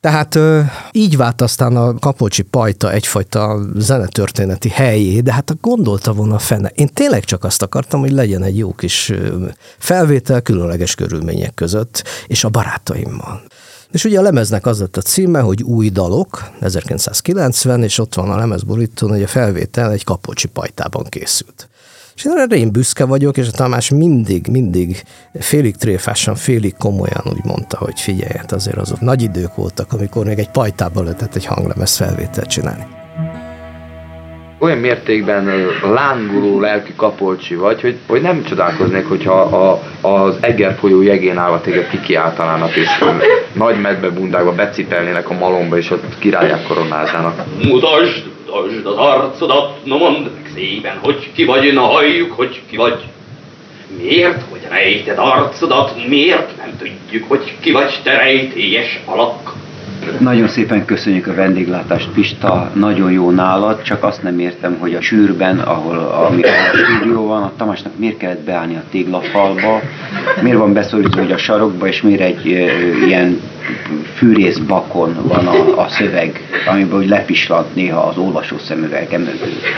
Tehát 0.00 0.38
így 0.92 1.16
vált 1.16 1.40
aztán 1.40 1.76
a 1.76 1.94
Kapolcsi 1.94 2.42
Pajta 2.42 2.92
egyfajta 2.92 3.60
zenetörténeti 3.76 4.68
helyé, 4.68 5.20
de 5.20 5.32
hát 5.32 5.60
gondolta 5.60 6.12
volna 6.12 6.38
fene. 6.38 6.72
Én 6.74 6.88
tényleg 6.94 7.24
csak 7.24 7.44
azt 7.44 7.62
akartam, 7.62 8.00
hogy 8.00 8.10
legyen 8.12 8.42
egy 8.42 8.58
jó 8.58 8.72
kis 8.72 9.12
felvétel 9.78 10.40
különleges 10.40 10.94
körülmények 10.94 11.54
között, 11.54 12.04
és 12.26 12.44
a 12.44 12.48
barátaimmal. 12.48 13.42
És 13.92 14.04
ugye 14.04 14.18
a 14.18 14.22
lemeznek 14.22 14.66
az 14.66 14.80
lett 14.80 14.96
a 14.96 15.00
címe, 15.00 15.40
hogy 15.40 15.62
Új 15.62 15.88
dalok, 15.88 16.50
1990, 16.60 17.82
és 17.82 17.98
ott 17.98 18.14
van 18.14 18.30
a 18.30 18.36
lemezborítón, 18.36 19.10
hogy 19.10 19.22
a 19.22 19.26
felvétel 19.26 19.92
egy 19.92 20.04
Kapolcsi 20.04 20.48
Pajtában 20.48 21.04
készült. 21.08 21.68
És 22.14 22.24
én 22.24 22.32
erre 22.36 22.56
én 22.56 22.72
büszke 22.72 23.04
vagyok, 23.04 23.36
és 23.36 23.48
a 23.48 23.50
Tamás 23.50 23.88
mindig, 23.88 24.46
mindig 24.46 25.02
félig 25.32 25.76
tréfásan, 25.76 26.34
félig 26.34 26.74
komolyan 26.78 27.22
úgy 27.24 27.44
mondta, 27.44 27.78
hogy 27.78 28.00
figyelj, 28.00 28.36
hát 28.36 28.52
azért 28.52 28.76
azok 28.76 29.00
nagy 29.00 29.22
idők 29.22 29.54
voltak, 29.54 29.92
amikor 29.92 30.26
még 30.26 30.38
egy 30.38 30.50
pajtában 30.50 31.04
lehetett 31.04 31.34
egy 31.34 31.44
hanglemez 31.44 31.96
felvételt 31.96 32.48
csinálni. 32.48 32.86
Olyan 34.60 34.78
mértékben 34.78 35.68
lánguló 35.82 36.60
lelki 36.60 36.92
kapolcsi 36.96 37.54
vagy, 37.54 37.80
hogy, 37.80 37.96
hogy 38.06 38.20
nem 38.20 38.44
csodálkoznék, 38.44 39.08
hogyha 39.08 39.40
a, 39.40 39.82
az 40.08 40.36
Eger 40.40 40.76
folyó 40.78 41.02
jegén 41.02 41.38
állva 41.38 41.60
téged 41.60 41.90
kikiáltanának, 41.90 42.76
és 42.76 42.88
nagy 43.52 43.80
medbe 43.80 44.10
bundákba 44.10 44.54
becipelnének 44.54 45.30
a 45.30 45.34
malomba, 45.34 45.76
és 45.76 45.90
ott 45.90 46.18
királyák 46.18 46.66
koronázának. 46.66 47.44
Mutasd, 47.64 48.24
mutasd 48.46 48.86
az 48.86 48.96
arcodat, 48.96 49.84
no 49.84 49.98
mondd 49.98 50.22
meg 50.22 50.50
szépen, 50.54 50.98
hogy 51.02 51.30
ki 51.32 51.44
vagy, 51.44 51.72
na 51.72 51.80
halljuk, 51.80 52.32
hogy 52.32 52.60
ki 52.70 52.76
vagy. 52.76 53.00
Miért, 53.98 54.42
hogy 54.50 54.60
rejted 54.70 55.18
arcodat, 55.18 56.08
miért 56.08 56.56
nem 56.56 56.76
tudjuk, 56.78 57.28
hogy 57.28 57.54
ki 57.60 57.72
vagy 57.72 58.00
te 58.02 58.16
rejtélyes 58.16 59.00
alak? 59.04 59.52
Nagyon 60.18 60.48
szépen 60.48 60.84
köszönjük 60.84 61.26
a 61.26 61.34
vendéglátást, 61.34 62.08
Pista, 62.10 62.70
nagyon 62.74 63.12
jó 63.12 63.30
nálad, 63.30 63.82
csak 63.82 64.04
azt 64.04 64.22
nem 64.22 64.38
értem, 64.38 64.76
hogy 64.78 64.94
a 64.94 65.00
sűrben, 65.00 65.58
ahol 65.58 65.98
a, 65.98 66.26
a 66.26 66.32
stúdió 66.74 67.26
van, 67.26 67.42
a 67.42 67.52
Tamásnak 67.56 67.92
miért 67.98 68.16
kellett 68.16 68.44
beállni 68.44 68.76
a 68.76 68.82
téglafalba, 68.90 69.80
miért 70.42 70.58
van 70.58 70.72
beszorítva 70.72 71.20
hogy 71.20 71.32
a 71.32 71.36
sarokba, 71.36 71.86
és 71.86 72.02
miért 72.02 72.20
egy 72.20 72.52
e, 72.52 72.72
ilyen 73.06 73.40
fűrészbakon 74.14 75.16
van 75.22 75.46
a, 75.46 75.82
a 75.82 75.88
szöveg, 75.88 76.40
amiből 76.66 76.98
hogy 76.98 77.08
lepislant 77.08 77.74
néha 77.74 78.00
az 78.00 78.16
olvasó 78.16 78.58
szemüvegem 78.58 79.28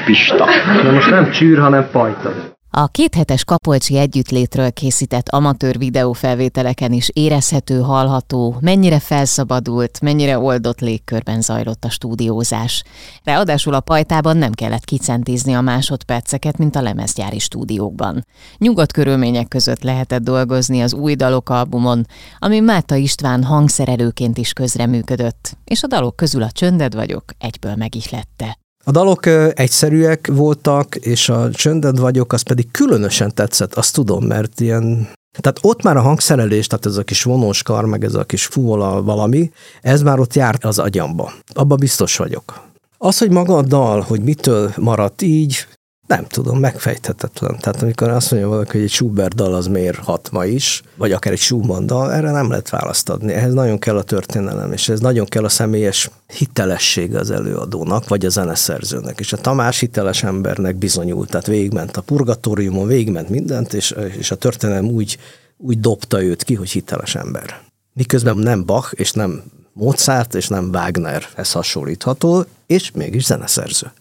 Pista. 0.05 0.47
Na 0.83 0.91
most 0.91 1.11
nem 1.11 1.31
csűr, 1.31 1.59
hanem 1.59 1.89
pajta. 1.93 2.52
A 2.75 2.87
kéthetes 2.87 3.45
Kapolcsi 3.45 3.99
együttlétről 3.99 4.71
készített 4.71 5.29
amatőr 5.29 5.79
videófelvételeken 5.79 6.93
is 6.93 7.11
érezhető, 7.13 7.81
hallható, 7.81 8.57
mennyire 8.61 8.99
felszabadult, 8.99 10.01
mennyire 10.01 10.39
oldott 10.39 10.81
légkörben 10.81 11.41
zajlott 11.41 11.85
a 11.85 11.91
stúdiózás. 11.91 12.83
Ráadásul 13.25 13.75
a 13.75 13.81
pajtában 13.81 14.37
nem 14.37 14.53
kellett 14.53 14.85
kicentizni 14.85 15.53
a 15.53 15.61
másodperceket, 15.61 16.59
mint 16.59 16.77
a 16.77 16.83
lemezgyári 16.83 17.39
stúdiókban. 17.39 18.27
Nyugodt 18.59 18.93
körülmények 18.93 19.49
között 19.49 19.83
lehetett 19.83 20.23
dolgozni 20.23 20.83
az 20.83 20.95
új 20.95 21.15
dalok 21.15 21.49
albumon, 21.49 22.07
ami 22.39 22.61
Máta 22.61 22.95
István 22.95 23.45
hangszerelőként 23.45 24.39
is 24.39 24.53
közreműködött, 24.53 25.57
és 25.65 25.83
a 25.83 25.87
dalok 25.87 26.17
közül 26.17 26.43
a 26.43 26.51
Csönded 26.51 26.95
vagyok 26.95 27.25
egyből 27.39 27.75
megihlette. 27.75 28.62
A 28.85 28.91
dalok 28.91 29.27
egyszerűek 29.55 30.29
voltak, 30.33 30.95
és 30.95 31.29
a 31.29 31.51
csönded 31.51 31.99
vagyok, 31.99 32.33
az 32.33 32.43
pedig 32.43 32.71
különösen 32.71 33.35
tetszett, 33.35 33.75
azt 33.75 33.95
tudom, 33.95 34.25
mert 34.25 34.61
ilyen 34.61 35.09
tehát 35.41 35.59
ott 35.63 35.83
már 35.83 35.97
a 35.97 36.01
hangszerelés, 36.01 36.67
tehát 36.67 36.87
ez 36.87 36.97
a 36.97 37.03
kis 37.03 37.23
vonós 37.23 37.63
kar, 37.63 37.85
meg 37.85 38.05
ez 38.05 38.15
a 38.15 38.25
kis 38.25 38.47
fúvola 38.47 39.03
valami, 39.03 39.53
ez 39.81 40.03
már 40.03 40.19
ott 40.19 40.35
járt 40.35 40.65
az 40.65 40.79
agyamba. 40.79 41.33
Abba 41.53 41.75
biztos 41.75 42.17
vagyok. 42.17 42.61
Az, 42.99 43.19
hogy 43.19 43.31
maga 43.31 43.57
a 43.57 43.63
dal, 43.63 44.01
hogy 44.01 44.21
mitől 44.21 44.73
maradt 44.77 45.23
így, 45.23 45.67
nem 46.15 46.25
tudom, 46.25 46.59
megfejthetetlen. 46.59 47.59
Tehát 47.61 47.83
amikor 47.83 48.09
azt 48.09 48.31
mondja 48.31 48.49
valaki, 48.49 48.71
hogy 48.73 48.83
egy 48.83 48.91
Schubert 48.91 49.35
dal 49.35 49.55
az 49.55 49.67
miért 49.67 49.97
hat 49.97 50.31
ma 50.31 50.45
is, 50.45 50.83
vagy 50.97 51.13
akár 51.13 51.33
egy 51.33 51.39
Schumann 51.39 51.87
dal, 51.87 52.13
erre 52.13 52.31
nem 52.31 52.49
lehet 52.49 52.71
választ 52.71 53.09
adni. 53.09 53.33
Ehhez 53.33 53.53
nagyon 53.53 53.79
kell 53.79 53.97
a 53.97 54.03
történelem, 54.03 54.73
és 54.73 54.89
ez 54.89 55.01
nagyon 55.01 55.27
kell 55.27 55.45
a 55.45 55.49
személyes 55.49 56.11
hitelessége 56.27 57.19
az 57.19 57.31
előadónak, 57.31 58.09
vagy 58.09 58.27
a 58.27 58.29
zeneszerzőnek. 58.29 59.21
És 59.21 59.33
a 59.33 59.37
Tamás 59.37 59.79
hiteles 59.79 60.23
embernek 60.23 60.77
bizonyult, 60.77 61.31
tehát 61.31 61.47
végigment 61.47 61.97
a 61.97 62.01
purgatóriumon, 62.01 62.87
végigment 62.87 63.29
mindent, 63.29 63.73
és, 63.73 63.95
és 64.19 64.31
a 64.31 64.37
történelem 64.37 64.85
úgy, 64.85 65.19
úgy 65.57 65.81
dobta 65.81 66.23
őt 66.23 66.43
ki, 66.43 66.55
hogy 66.55 66.71
hiteles 66.71 67.15
ember. 67.15 67.61
Miközben 67.93 68.37
nem 68.37 68.65
Bach, 68.65 68.93
és 68.97 69.13
nem 69.13 69.43
Mozart, 69.73 70.35
és 70.35 70.49
nem 70.49 70.69
Wagnerhez 70.73 71.53
hasonlítható, 71.53 72.45
és 72.67 72.91
mégis 72.91 73.25
zeneszerző. 73.25 73.93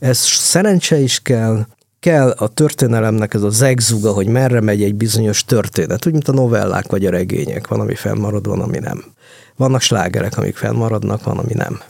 Ez 0.00 0.18
szerencse 0.18 0.98
is 0.98 1.20
kell, 1.20 1.66
kell 2.00 2.30
a 2.30 2.48
történelemnek 2.48 3.34
ez 3.34 3.42
a 3.42 3.50
zegzuga, 3.50 4.12
hogy 4.12 4.26
merre 4.26 4.60
megy 4.60 4.82
egy 4.82 4.94
bizonyos 4.94 5.44
történet, 5.44 6.06
úgy, 6.06 6.12
mint 6.12 6.28
a 6.28 6.32
novellák 6.32 6.86
vagy 6.86 7.06
a 7.06 7.10
regények. 7.10 7.68
Van, 7.68 7.80
ami 7.80 7.94
fennmarad, 7.94 8.46
van, 8.46 8.60
ami 8.60 8.78
nem. 8.78 9.04
Vannak 9.56 9.80
slágerek, 9.80 10.36
amik 10.36 10.56
fennmaradnak, 10.56 11.24
van, 11.24 11.38
ami 11.38 11.52
nem. 11.52 11.80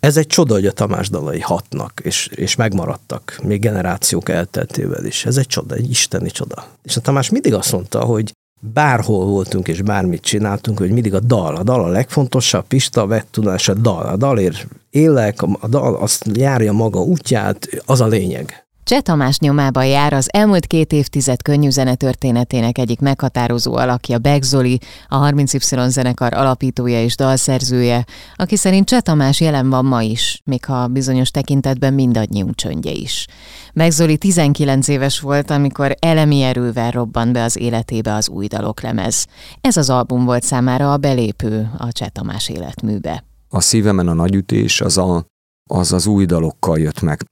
Ez 0.00 0.16
egy 0.16 0.26
csoda, 0.26 0.54
hogy 0.54 0.66
a 0.66 0.72
Tamás 0.72 1.08
dalai 1.08 1.40
hatnak, 1.40 2.00
és, 2.02 2.26
és 2.34 2.56
megmaradtak, 2.56 3.38
még 3.42 3.60
generációk 3.60 4.28
elteltével 4.28 5.04
is. 5.04 5.26
Ez 5.26 5.36
egy 5.36 5.46
csoda, 5.46 5.74
egy 5.74 5.90
isteni 5.90 6.30
csoda. 6.30 6.66
És 6.82 6.96
a 6.96 7.00
Tamás 7.00 7.30
mindig 7.30 7.54
azt 7.54 7.72
mondta, 7.72 8.00
hogy 8.00 8.32
bárhol 8.60 9.24
voltunk 9.24 9.68
és 9.68 9.82
bármit 9.82 10.22
csináltunk, 10.22 10.78
hogy 10.78 10.90
mindig 10.90 11.14
a 11.14 11.20
dal, 11.20 11.56
a 11.56 11.62
dal 11.62 11.84
a 11.84 11.88
legfontosabb, 11.88 12.66
Pista 12.66 13.06
vett 13.06 13.26
tudás, 13.30 13.68
a 13.68 13.74
dal, 13.74 14.06
a 14.06 14.16
dalért 14.16 14.66
élek, 14.90 15.42
a 15.42 15.68
dal 15.68 15.94
azt 15.94 16.26
járja 16.32 16.72
maga 16.72 17.00
útját, 17.00 17.68
az 17.86 18.00
a 18.00 18.06
lényeg. 18.06 18.64
Cseh 18.84 19.00
Tamás 19.00 19.38
nyomába 19.38 19.82
jár 19.82 20.12
az 20.12 20.28
elmúlt 20.32 20.66
két 20.66 20.92
évtized 20.92 21.42
könnyűzene 21.42 21.94
történetének 21.94 22.78
egyik 22.78 23.00
meghatározó 23.00 23.74
alakja 23.74 24.18
Beck 24.18 24.42
Zoli, 24.42 24.78
a 25.08 25.30
30Y 25.30 25.88
zenekar 25.88 26.34
alapítója 26.34 27.02
és 27.02 27.16
dalszerzője, 27.16 28.04
aki 28.34 28.56
szerint 28.56 28.86
Cseh 28.88 29.00
Tamás 29.00 29.40
jelen 29.40 29.70
van 29.70 29.84
ma 29.84 30.02
is, 30.02 30.42
még 30.44 30.64
ha 30.64 30.86
bizonyos 30.86 31.30
tekintetben 31.30 31.94
mindannyiunk 31.94 32.54
csöndje 32.54 32.92
is. 32.92 33.26
Beck 33.74 33.90
Zoli 33.90 34.16
19 34.16 34.88
éves 34.88 35.20
volt, 35.20 35.50
amikor 35.50 35.94
elemi 35.98 36.42
erővel 36.42 36.90
robbant 36.90 37.32
be 37.32 37.42
az 37.42 37.56
életébe 37.56 38.14
az 38.14 38.28
új 38.28 38.46
daloklemez. 38.46 39.26
Ez 39.60 39.76
az 39.76 39.90
album 39.90 40.24
volt 40.24 40.42
számára 40.42 40.92
a 40.92 40.96
belépő 40.96 41.70
a 41.78 41.92
Cseh 41.92 42.08
Tamás 42.08 42.48
életműbe. 42.48 43.24
A 43.48 43.60
szívemen 43.60 44.08
a 44.08 44.14
nagyütés 44.14 44.80
az 44.80 44.98
a, 44.98 45.24
az, 45.70 45.92
az 45.92 46.06
új 46.06 46.24
dalokkal 46.24 46.78
jött 46.78 47.00
meg 47.00 47.24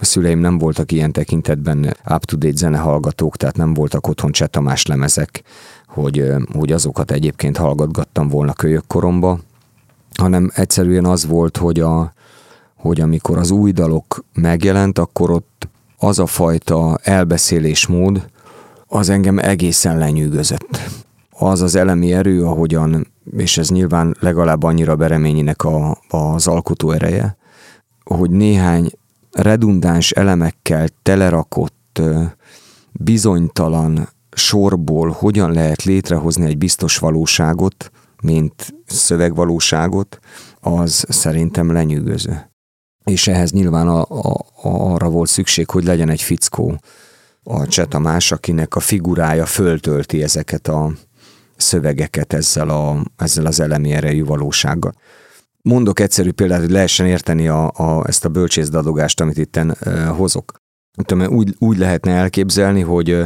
a 0.00 0.04
szüleim 0.04 0.38
nem 0.38 0.58
voltak 0.58 0.92
ilyen 0.92 1.12
tekintetben 1.12 1.96
up-to-date 2.14 2.56
zenehallgatók, 2.56 3.36
tehát 3.36 3.56
nem 3.56 3.74
voltak 3.74 4.06
otthon 4.06 4.32
Csetamás 4.32 4.86
lemezek, 4.86 5.42
hogy, 5.86 6.32
hogy 6.52 6.72
azokat 6.72 7.10
egyébként 7.10 7.56
hallgatgattam 7.56 8.28
volna 8.28 8.52
kölyök 8.52 8.86
koromba, 8.86 9.38
hanem 10.18 10.50
egyszerűen 10.54 11.04
az 11.04 11.26
volt, 11.26 11.56
hogy, 11.56 11.80
a, 11.80 12.12
hogy 12.76 13.00
amikor 13.00 13.38
az 13.38 13.50
új 13.50 13.72
dalok 13.72 14.24
megjelent, 14.34 14.98
akkor 14.98 15.30
ott 15.30 15.68
az 15.98 16.18
a 16.18 16.26
fajta 16.26 16.98
elbeszélésmód, 17.02 18.26
az 18.86 19.08
engem 19.08 19.38
egészen 19.38 19.98
lenyűgözött. 19.98 20.80
Az 21.30 21.60
az 21.60 21.74
elemi 21.74 22.12
erő, 22.12 22.44
ahogyan, 22.44 23.06
és 23.36 23.58
ez 23.58 23.68
nyilván 23.68 24.16
legalább 24.20 24.62
annyira 24.62 24.96
Bereményinek 24.96 25.62
a, 25.62 25.98
az 26.08 26.46
alkotó 26.46 26.90
ereje, 26.90 27.36
hogy 28.04 28.30
néhány 28.30 28.90
redundáns 29.32 30.10
elemekkel 30.10 30.88
telerakott 31.02 32.00
bizonytalan 32.92 34.08
sorból 34.32 35.10
hogyan 35.10 35.52
lehet 35.52 35.82
létrehozni 35.82 36.46
egy 36.46 36.58
biztos 36.58 36.98
valóságot, 36.98 37.90
mint 38.22 38.74
szövegvalóságot, 38.86 40.18
az 40.60 41.04
szerintem 41.08 41.72
lenyűgöző. 41.72 42.50
És 43.04 43.28
ehhez 43.28 43.52
nyilván 43.52 43.88
a, 43.88 44.00
a, 44.00 44.44
arra 44.62 45.08
volt 45.08 45.28
szükség, 45.28 45.70
hogy 45.70 45.84
legyen 45.84 46.08
egy 46.08 46.22
fickó, 46.22 46.80
a 47.42 47.66
Csetamás, 47.66 48.32
akinek 48.32 48.74
a 48.74 48.80
figurája 48.80 49.46
föltölti 49.46 50.22
ezeket 50.22 50.68
a 50.68 50.92
szövegeket 51.56 52.32
ezzel, 52.32 52.68
a, 52.68 53.02
ezzel 53.16 53.46
az 53.46 53.60
elemi 53.60 53.92
erejű 53.92 54.24
valósággal. 54.24 54.92
Mondok 55.62 56.00
egyszerű 56.00 56.30
példát, 56.30 56.60
hogy 56.60 56.70
lehessen 56.70 57.06
érteni 57.06 57.48
a, 57.48 57.70
a, 57.74 58.04
ezt 58.06 58.24
a 58.24 58.28
bölcsésdadogást, 58.28 59.20
amit 59.20 59.38
itten 59.38 59.76
uh, 59.86 60.04
hozok. 60.06 60.52
Tudom, 61.02 61.36
úgy, 61.36 61.54
úgy 61.58 61.78
lehetne 61.78 62.12
elképzelni, 62.12 62.80
hogy 62.80 63.16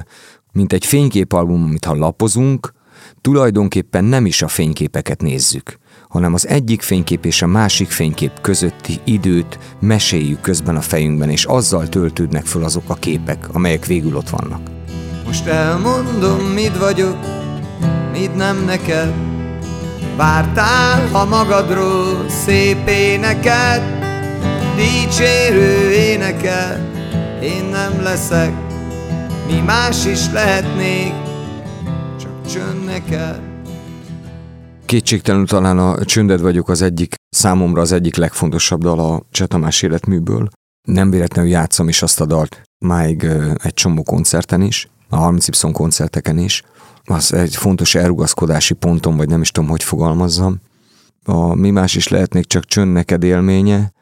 mint 0.52 0.72
egy 0.72 0.86
fényképalbum, 0.86 1.62
amit 1.62 1.84
ha 1.84 1.94
lapozunk, 1.94 2.72
tulajdonképpen 3.20 4.04
nem 4.04 4.26
is 4.26 4.42
a 4.42 4.48
fényképeket 4.48 5.22
nézzük, 5.22 5.78
hanem 6.08 6.34
az 6.34 6.46
egyik 6.46 6.82
fénykép 6.82 7.24
és 7.24 7.42
a 7.42 7.46
másik 7.46 7.90
fénykép 7.90 8.40
közötti 8.40 9.00
időt 9.04 9.58
meséljük 9.80 10.40
közben 10.40 10.76
a 10.76 10.80
fejünkben, 10.80 11.30
és 11.30 11.44
azzal 11.44 11.88
töltődnek 11.88 12.44
föl 12.46 12.64
azok 12.64 12.84
a 12.86 12.94
képek, 12.94 13.54
amelyek 13.54 13.86
végül 13.86 14.16
ott 14.16 14.28
vannak. 14.28 14.60
Most 15.26 15.46
elmondom, 15.46 16.40
mit 16.40 16.78
vagyok, 16.78 17.16
mit 18.12 18.36
nem 18.36 18.64
neked, 18.64 19.31
Vártál, 20.16 21.08
ha 21.08 21.24
magadról 21.24 22.28
szép 22.28 22.88
éneket, 22.88 23.82
dicsérő 24.76 25.90
éneket, 25.90 26.78
én 27.42 27.64
nem 27.64 28.02
leszek, 28.02 28.52
mi 29.46 29.60
más 29.60 30.06
is 30.06 30.30
lehetnék, 30.32 31.12
csak 32.20 32.46
csönd 32.50 32.84
neked. 32.84 33.40
Kétségtelenül 34.86 35.46
talán 35.46 35.78
a 35.78 36.04
Csönded 36.04 36.40
vagyok 36.40 36.68
az 36.68 36.82
egyik, 36.82 37.14
számomra 37.28 37.80
az 37.80 37.92
egyik 37.92 38.16
legfontosabb 38.16 38.80
dal 38.80 38.98
a 38.98 39.22
Csetamás 39.30 39.82
életműből. 39.82 40.48
Nem 40.88 41.10
véletlenül 41.10 41.50
játszom 41.50 41.88
is 41.88 42.02
azt 42.02 42.20
a 42.20 42.26
dalt 42.26 42.62
máig 42.82 43.26
egy 43.62 43.74
csomó 43.74 44.02
koncerten 44.02 44.60
is, 44.60 44.88
a 45.08 45.16
30 45.16 45.48
Y 45.48 45.72
koncerteken 45.72 46.38
is 46.38 46.62
az 47.04 47.32
egy 47.32 47.56
fontos 47.56 47.94
elrugaszkodási 47.94 48.74
pontom, 48.74 49.16
vagy 49.16 49.28
nem 49.28 49.40
is 49.40 49.50
tudom, 49.50 49.70
hogy 49.70 49.82
fogalmazzam. 49.82 50.60
A 51.24 51.54
mi 51.54 51.70
más 51.70 51.94
is 51.94 52.08
lehetnék 52.08 52.44
csak 52.44 52.64
csönd 52.64 52.92
neked 52.92 53.22
élménye, 53.22 53.92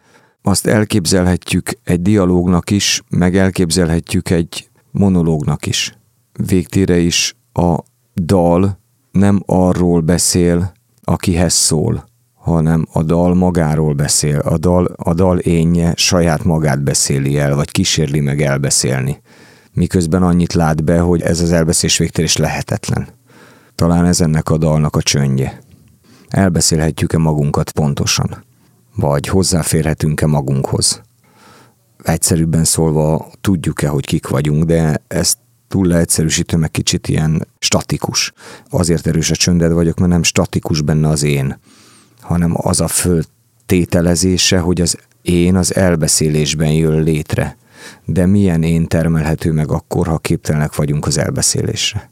azt 0.43 0.67
elképzelhetjük 0.67 1.71
egy 1.85 2.03
dialógnak 2.03 2.71
is, 2.71 3.03
meg 3.09 3.37
elképzelhetjük 3.37 4.31
egy 4.31 4.71
monológnak 4.91 5.67
is. 5.67 5.99
Végtére 6.47 6.99
is 6.99 7.37
a 7.53 7.79
dal 8.15 8.79
nem 9.11 9.43
arról 9.47 10.01
beszél, 10.01 10.73
akihez 11.05 11.53
szól, 11.53 12.09
hanem 12.35 12.87
a 12.93 13.03
dal 13.03 13.35
magáról 13.35 13.95
beszél. 13.95 14.39
A 14.39 14.59
dal, 14.59 14.85
a 14.85 15.15
dal 15.15 15.39
énje 15.39 15.93
saját 15.97 16.45
magát 16.45 16.83
beszéli 16.83 17.39
el, 17.39 17.55
vagy 17.55 17.71
kísérli 17.71 18.21
meg 18.21 18.43
elbeszélni. 18.43 19.21
Miközben 19.81 20.23
annyit 20.23 20.53
lát 20.53 20.85
be, 20.85 20.99
hogy 20.99 21.23
ez 21.23 21.41
az 21.41 21.53
elbeszélés 21.53 21.99
végtére 21.99 22.27
is 22.27 22.37
lehetetlen. 22.37 23.09
Talán 23.75 24.05
ez 24.05 24.21
ennek 24.21 24.51
a 24.51 24.59
dalnak 24.59 24.97
a 24.97 25.03
csöndje. 25.03 25.61
Elbeszélhetjük-e 26.29 27.19
magunkat 27.19 27.71
pontosan? 27.71 28.45
Vagy 28.95 29.27
hozzáférhetünk-e 29.27 30.27
magunkhoz? 30.27 31.01
Egyszerűbben 32.03 32.65
szólva 32.65 33.31
tudjuk-e, 33.41 33.89
hogy 33.89 34.07
kik 34.07 34.29
vagyunk, 34.29 34.65
de 34.65 35.03
ezt 35.09 35.39
túl 35.69 35.87
leegyszerűsítő, 35.87 36.57
meg 36.57 36.71
kicsit 36.71 37.09
ilyen 37.09 37.47
statikus. 37.59 38.33
Azért 38.69 39.07
erős 39.07 39.31
a 39.31 39.37
csönded 39.37 39.73
vagyok, 39.73 39.99
mert 39.99 40.11
nem 40.11 40.23
statikus 40.23 40.83
benne 40.83 41.09
az 41.09 41.23
én, 41.23 41.59
hanem 42.21 42.53
az 42.57 42.81
a 42.81 42.89
föltételezése, 42.89 44.59
hogy 44.59 44.81
az 44.81 44.97
én 45.23 45.57
az 45.57 45.75
elbeszélésben 45.75 46.73
jön 46.73 47.03
létre. 47.03 47.59
De 48.05 48.27
milyen 48.27 48.63
én 48.63 48.87
termelhető 48.87 49.53
meg 49.53 49.71
akkor, 49.71 50.07
ha 50.07 50.19
képtelenek 50.19 50.75
vagyunk 50.75 51.07
az 51.07 51.19
elbeszélésre. 51.19 52.11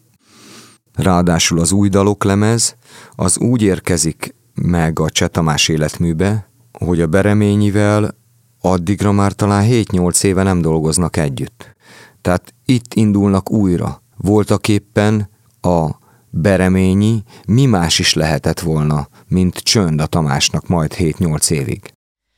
Ráadásul 0.94 1.60
az 1.60 1.72
új 1.72 1.88
daloklemez 1.88 2.76
az 3.14 3.38
úgy 3.38 3.62
érkezik 3.62 4.34
meg 4.54 5.00
a 5.00 5.10
Csetamás 5.10 5.68
életműbe, 5.68 6.50
hogy 6.78 7.00
a 7.00 7.06
Bereményivel 7.06 8.14
addigra 8.60 9.12
már 9.12 9.32
talán 9.32 9.66
7-8 9.68 10.24
éve 10.24 10.42
nem 10.42 10.60
dolgoznak 10.60 11.16
együtt. 11.16 11.76
Tehát 12.20 12.54
itt 12.64 12.94
indulnak 12.94 13.50
újra. 13.50 14.02
Voltak 14.16 14.68
éppen 14.68 15.30
a 15.60 15.88
Bereményi 16.30 17.22
mi 17.46 17.66
más 17.66 17.98
is 17.98 18.14
lehetett 18.14 18.60
volna, 18.60 19.08
mint 19.28 19.56
csönd 19.56 20.00
a 20.00 20.06
Tamásnak 20.06 20.68
majd 20.68 20.94
7-8 20.98 21.50
évig. 21.50 21.92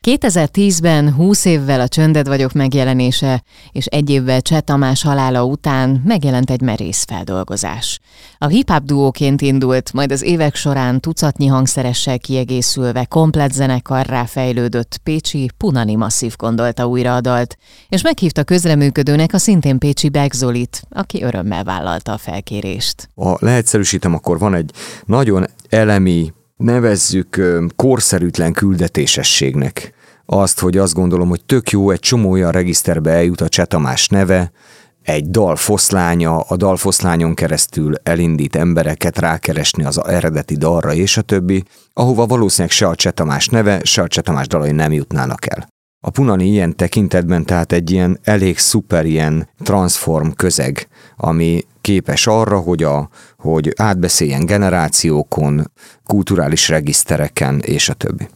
2010-ben 0.07 1.15
20 1.15 1.45
évvel 1.45 1.81
a 1.81 1.89
Csönded 1.89 2.29
vagyok 2.29 2.53
megjelenése, 2.53 3.43
és 3.73 3.87
egy 3.87 4.11
évvel 4.11 4.41
Cseh 4.41 4.61
Tamás 4.61 5.03
halála 5.03 5.45
után 5.45 6.03
megjelent 6.05 6.51
egy 6.51 6.61
merész 6.61 7.05
feldolgozás. 7.05 8.01
A 8.39 8.47
hip-hop 8.47 8.85
duóként 8.85 9.41
indult, 9.41 9.93
majd 9.93 10.13
az 10.13 10.23
évek 10.23 10.55
során 10.55 11.01
tucatnyi 11.01 11.47
hangszeressel 11.47 12.19
kiegészülve 12.19 13.05
komplet 13.05 13.53
zenekarrá 13.53 14.25
fejlődött 14.25 15.01
Pécsi 15.03 15.51
Punani 15.57 15.95
Masszív 15.95 16.35
gondolta 16.37 16.87
újra 16.87 17.15
a 17.15 17.21
dalt, 17.21 17.57
és 17.89 18.03
meghívta 18.03 18.45
közreműködőnek 18.45 19.33
a 19.33 19.39
szintén 19.39 19.79
Pécsi 19.79 20.09
Begzolit, 20.09 20.83
aki 20.91 21.23
örömmel 21.23 21.65
vállalta 21.65 22.13
a 22.13 22.19
felkérést. 22.19 23.09
Ha 23.15 23.39
leegyszerűsítem, 23.41 24.15
akkor 24.15 24.39
van 24.39 24.55
egy 24.55 24.71
nagyon 25.07 25.47
elemi, 25.69 26.33
nevezzük 26.61 27.41
korszerűtlen 27.77 28.53
küldetésességnek. 28.53 29.95
Azt, 30.27 30.61
hogy 30.61 30.79
azt 30.79 30.95
gondolom, 30.95 31.29
hogy 31.29 31.45
tök 31.45 31.71
jó, 31.71 31.91
egy 31.91 32.01
csomó 32.01 32.31
olyan 32.31 32.53
regiszterbe 32.53 33.11
eljut 33.11 33.41
a 33.41 33.49
Csetamás 33.49 34.09
neve, 34.09 34.53
egy 35.03 35.31
dal 35.31 35.57
foszlánya, 35.57 36.41
a 36.41 36.57
dal 36.57 36.77
foszlányon 36.77 37.35
keresztül 37.35 37.95
elindít 38.03 38.57
embereket 38.57 39.19
rákeresni 39.19 39.85
az 39.85 40.05
eredeti 40.05 40.57
dalra 40.57 40.95
és 40.95 41.17
a 41.17 41.23
többi, 41.23 41.65
ahova 41.93 42.27
valószínűleg 42.27 42.77
se 42.77 42.87
a 42.87 42.95
Csetamás 42.95 43.49
neve, 43.49 43.81
se 43.85 44.03
a 44.03 44.09
Csetamás 44.09 44.47
dalai 44.47 44.73
nem 44.73 44.93
jutnának 44.93 45.47
el. 45.47 45.69
A 46.03 46.11
Punani 46.11 46.47
ilyen 46.47 46.77
tekintetben 46.77 47.45
tehát 47.45 47.73
egy 47.73 47.91
ilyen 47.91 48.19
elég 48.23 48.59
szuper 48.59 49.07
ilyen 49.07 49.49
transform 49.59 50.29
közeg, 50.31 50.89
ami 51.17 51.65
képes 51.81 52.27
arra, 52.27 52.59
hogy, 52.59 52.83
a, 52.83 53.09
hogy 53.37 53.73
átbeszéljen 53.77 54.47
generációkon, 54.47 55.71
kulturális 56.05 56.69
regisztereken 56.69 57.59
és 57.59 57.89
a 57.89 57.95
többi. 57.95 58.29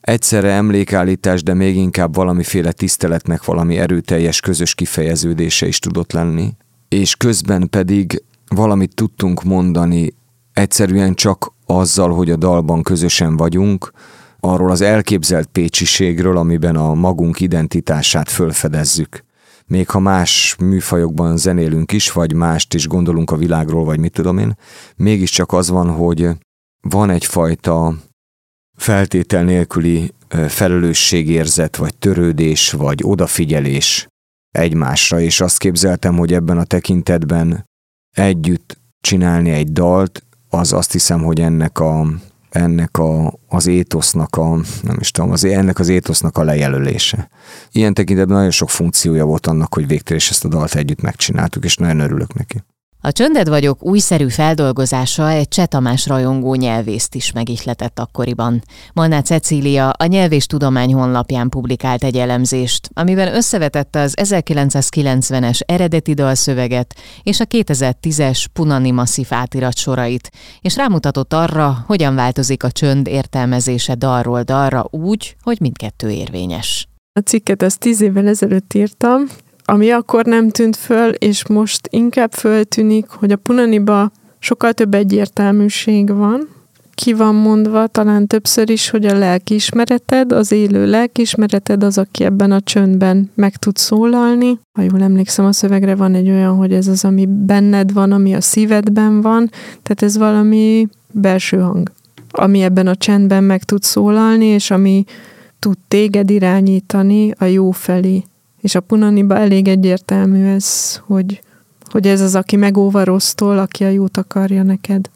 Egyszerre 0.00 0.50
emlékállítás, 0.50 1.42
de 1.42 1.54
még 1.54 1.76
inkább 1.76 2.14
valamiféle 2.14 2.72
tiszteletnek 2.72 3.44
valami 3.44 3.78
erőteljes 3.78 4.40
közös 4.40 4.74
kifejeződése 4.74 5.66
is 5.66 5.78
tudott 5.78 6.12
lenni, 6.12 6.56
és 6.88 7.16
közben 7.16 7.68
pedig 7.68 8.22
valamit 8.48 8.94
tudtunk 8.94 9.42
mondani 9.42 10.14
egyszerűen 10.52 11.14
csak 11.14 11.52
azzal, 11.66 12.14
hogy 12.14 12.30
a 12.30 12.36
dalban 12.36 12.82
közösen 12.82 13.36
vagyunk, 13.36 13.92
arról 14.40 14.70
az 14.70 14.80
elképzelt 14.80 15.46
pécsiségről, 15.46 16.36
amiben 16.36 16.76
a 16.76 16.94
magunk 16.94 17.40
identitását 17.40 18.30
fölfedezzük. 18.30 19.24
Még 19.66 19.88
ha 19.88 19.98
más 19.98 20.56
műfajokban 20.58 21.36
zenélünk 21.36 21.92
is, 21.92 22.12
vagy 22.12 22.32
mást 22.32 22.74
is 22.74 22.86
gondolunk 22.86 23.30
a 23.30 23.36
világról, 23.36 23.84
vagy 23.84 23.98
mit 23.98 24.12
tudom 24.12 24.38
én, 24.38 24.56
mégiscsak 24.96 25.52
az 25.52 25.70
van, 25.70 25.90
hogy 25.90 26.28
van 26.80 27.10
egyfajta 27.10 27.94
feltétel 28.76 29.44
nélküli 29.44 30.12
felelősségérzet, 30.48 31.76
vagy 31.76 31.96
törődés, 31.96 32.72
vagy 32.72 33.00
odafigyelés 33.04 34.08
egymásra, 34.50 35.20
és 35.20 35.40
azt 35.40 35.58
képzeltem, 35.58 36.16
hogy 36.16 36.32
ebben 36.32 36.58
a 36.58 36.64
tekintetben 36.64 37.64
együtt 38.16 38.78
csinálni 39.00 39.50
egy 39.50 39.72
dalt, 39.72 40.24
az 40.48 40.72
azt 40.72 40.92
hiszem, 40.92 41.22
hogy 41.22 41.40
ennek 41.40 41.78
a 41.78 42.06
ennek 42.56 42.98
a, 42.98 43.38
az 43.48 43.66
étosznak 43.66 44.36
a, 44.36 44.48
nem 44.82 44.96
is 44.98 45.10
tudom, 45.10 45.30
az, 45.30 45.44
ennek 45.44 45.78
az 45.78 45.88
étosznak 45.88 46.38
a 46.38 46.42
lejelölése. 46.42 47.28
Ilyen 47.72 47.94
tekintetben 47.94 48.36
nagyon 48.36 48.50
sok 48.50 48.70
funkciója 48.70 49.24
volt 49.24 49.46
annak, 49.46 49.74
hogy 49.74 49.86
végtére 49.86 50.20
ezt 50.30 50.44
a 50.44 50.48
dalt 50.48 50.74
együtt 50.74 51.00
megcsináltuk, 51.00 51.64
és 51.64 51.76
nagyon 51.76 52.00
örülök 52.00 52.34
neki. 52.34 52.62
A 53.06 53.12
Csönded 53.12 53.48
vagyok 53.48 53.84
újszerű 53.84 54.28
feldolgozása 54.28 55.30
egy 55.30 55.48
Cseh 55.48 55.66
Tamás 55.66 56.06
rajongó 56.06 56.54
nyelvészt 56.54 57.14
is 57.14 57.32
megihletett 57.32 57.98
akkoriban. 57.98 58.62
Malná 58.92 59.20
Cecília 59.20 59.90
a 59.90 60.06
Nyelvés 60.06 60.46
Tudomány 60.46 60.94
honlapján 60.94 61.48
publikált 61.48 62.04
egy 62.04 62.16
elemzést, 62.16 62.90
amiben 62.92 63.34
összevetette 63.34 64.00
az 64.00 64.14
1990-es 64.22 65.60
eredeti 65.66 66.14
dalszöveget 66.14 66.94
és 67.22 67.40
a 67.40 67.44
2010-es 67.44 68.44
Punani 68.52 68.90
Masszív 68.90 69.26
átirat 69.30 69.76
sorait, 69.76 70.30
és 70.60 70.76
rámutatott 70.76 71.32
arra, 71.32 71.84
hogyan 71.86 72.14
változik 72.14 72.62
a 72.62 72.70
csönd 72.70 73.06
értelmezése 73.06 73.94
dalról 73.94 74.42
dalra 74.42 74.86
úgy, 74.90 75.36
hogy 75.42 75.60
mindkettő 75.60 76.10
érvényes. 76.10 76.88
A 77.12 77.20
cikket 77.20 77.62
ezt 77.62 77.78
tíz 77.78 78.00
évvel 78.00 78.26
ezelőtt 78.26 78.74
írtam, 78.74 79.26
ami 79.68 79.90
akkor 79.90 80.24
nem 80.24 80.50
tűnt 80.50 80.76
föl, 80.76 81.08
és 81.10 81.48
most 81.48 81.88
inkább 81.90 82.32
föltűnik, 82.32 83.06
hogy 83.08 83.32
a 83.32 83.36
punaniba 83.36 84.10
sokkal 84.38 84.72
több 84.72 84.94
egyértelműség 84.94 86.14
van, 86.14 86.48
ki 86.96 87.12
van 87.12 87.34
mondva 87.34 87.86
talán 87.86 88.26
többször 88.26 88.70
is, 88.70 88.90
hogy 88.90 89.06
a 89.06 89.18
lelkiismereted, 89.18 90.32
az 90.32 90.52
élő 90.52 90.86
lelkiismereted 90.86 91.82
az, 91.82 91.98
aki 91.98 92.24
ebben 92.24 92.52
a 92.52 92.60
csöndben 92.60 93.30
meg 93.34 93.56
tud 93.56 93.76
szólalni. 93.76 94.58
Ha 94.72 94.82
jól 94.82 95.02
emlékszem, 95.02 95.44
a 95.44 95.52
szövegre 95.52 95.94
van 95.94 96.14
egy 96.14 96.28
olyan, 96.28 96.56
hogy 96.56 96.72
ez 96.72 96.86
az, 96.86 97.04
ami 97.04 97.26
benned 97.26 97.92
van, 97.92 98.12
ami 98.12 98.34
a 98.34 98.40
szívedben 98.40 99.20
van, 99.20 99.50
tehát 99.82 100.02
ez 100.02 100.16
valami 100.16 100.88
belső 101.10 101.58
hang, 101.58 101.92
ami 102.30 102.62
ebben 102.62 102.86
a 102.86 102.94
csendben 102.94 103.44
meg 103.44 103.62
tud 103.62 103.82
szólalni, 103.82 104.46
és 104.46 104.70
ami 104.70 105.04
tud 105.58 105.76
téged 105.88 106.30
irányítani 106.30 107.32
a 107.38 107.44
jó 107.44 107.70
felé. 107.70 108.24
És 108.60 108.74
a 108.74 108.80
punaniba 108.80 109.36
elég 109.36 109.68
egyértelmű 109.68 110.44
ez, 110.44 110.96
hogy, 111.06 111.40
hogy 111.90 112.06
ez 112.06 112.20
az, 112.20 112.34
aki 112.34 112.56
megóva 112.56 113.04
rossztól, 113.04 113.58
aki 113.58 113.84
a 113.84 113.88
jót 113.88 114.16
akarja 114.16 114.62
neked. 114.62 115.10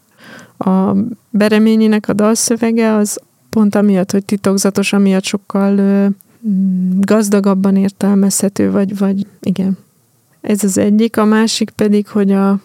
A 0.57 0.95
Bereményinek 1.29 2.09
a 2.09 2.13
dalszövege 2.13 2.95
az 2.95 3.19
pont 3.49 3.75
amiatt, 3.75 4.11
hogy 4.11 4.25
titokzatos, 4.25 4.93
amiatt 4.93 5.23
sokkal 5.23 5.77
ö, 5.77 6.07
mm, 6.47 6.99
gazdagabban 6.99 7.75
értelmezhető, 7.75 8.71
vagy, 8.71 8.97
vagy 8.97 9.27
igen. 9.41 9.77
Ez 10.41 10.63
az 10.63 10.77
egyik, 10.77 11.17
a 11.17 11.25
másik 11.25 11.69
pedig, 11.69 12.07
hogy 12.07 12.31
a 12.31 12.59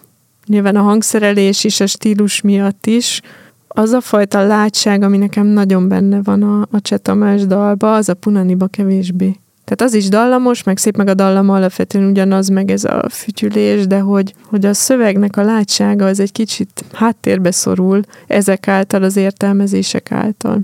nyilván 0.45 0.75
a 0.75 0.81
hangszerelés 0.81 1.63
is, 1.63 1.79
a 1.79 1.85
stílus 1.85 2.41
miatt 2.41 2.85
is, 2.85 3.21
az 3.67 3.91
a 3.91 4.01
fajta 4.01 4.45
látság, 4.45 5.01
ami 5.01 5.17
nekem 5.17 5.45
nagyon 5.45 5.87
benne 5.87 6.21
van 6.21 6.43
a, 6.43 6.67
a 6.71 6.81
Csetamás 6.81 7.45
dalba, 7.45 7.95
az 7.95 8.09
a 8.09 8.13
Punaniba 8.13 8.67
kevésbé. 8.67 9.39
Tehát 9.67 9.93
az 9.93 9.93
is 9.93 10.09
dallamos, 10.09 10.63
meg 10.63 10.77
szép, 10.77 10.97
meg 10.97 11.07
a 11.07 11.13
dallam 11.13 11.49
alapvetően 11.49 12.09
ugyanaz, 12.09 12.47
meg 12.47 12.71
ez 12.71 12.83
a 12.83 13.09
fütyülés, 13.09 13.87
de 13.87 13.99
hogy, 13.99 14.33
hogy 14.43 14.65
a 14.65 14.73
szövegnek 14.73 15.37
a 15.37 15.43
látsága 15.43 16.05
az 16.05 16.19
egy 16.19 16.31
kicsit 16.31 16.85
háttérbe 16.93 17.51
szorul 17.51 18.01
ezek 18.27 18.67
által, 18.67 19.03
az 19.03 19.15
értelmezések 19.15 20.11
által 20.11 20.59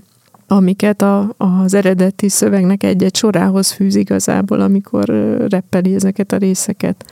amiket 0.48 1.02
a, 1.02 1.34
az 1.38 1.74
eredeti 1.74 2.30
szövegnek 2.30 2.84
egy-egy 2.84 3.16
sorához 3.16 3.72
fűz 3.72 3.96
igazából, 3.96 4.62
amikor 4.62 5.06
reppeli 5.50 5.96
ezeket 5.96 6.32
a 6.32 6.38
részeket. 6.38 7.06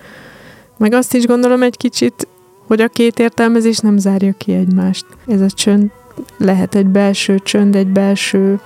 Meg 0.78 0.94
azt 0.94 1.14
is 1.14 1.26
gondolom 1.26 1.64
egy 1.64 1.78
kicsit, 1.78 2.28
hogy 2.68 2.82
a 2.82 2.88
két 2.88 3.20
értelmezés 3.20 3.78
nem 3.78 3.98
zárja 3.98 4.34
ki 4.38 4.54
egymást. 4.54 5.06
Ez 5.28 5.42
a 5.42 5.50
csönd 5.50 5.90
lehet 6.38 6.76
egy 6.76 6.88
belső 6.88 7.40
csönd, 7.40 7.76
egy 7.76 7.88
belső 7.88 8.60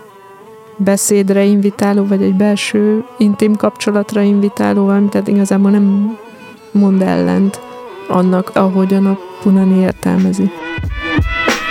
beszédre 0.77 1.43
invitáló, 1.43 2.05
vagy 2.05 2.21
egy 2.21 2.35
belső 2.35 3.03
intim 3.17 3.55
kapcsolatra 3.55 4.21
invitáló, 4.21 4.87
ami 4.87 5.07
tehát 5.09 5.27
igazából 5.27 5.71
nem 5.71 6.17
mond 6.71 7.01
ellent 7.01 7.59
annak, 8.07 8.51
ahogyan 8.53 9.05
a 9.05 9.17
Punani 9.41 9.79
értelmezi. 9.79 10.51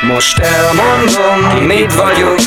Most 0.06 0.38
elmondom, 0.38 1.66
mit 1.66 1.94
vagyok, 1.94 2.38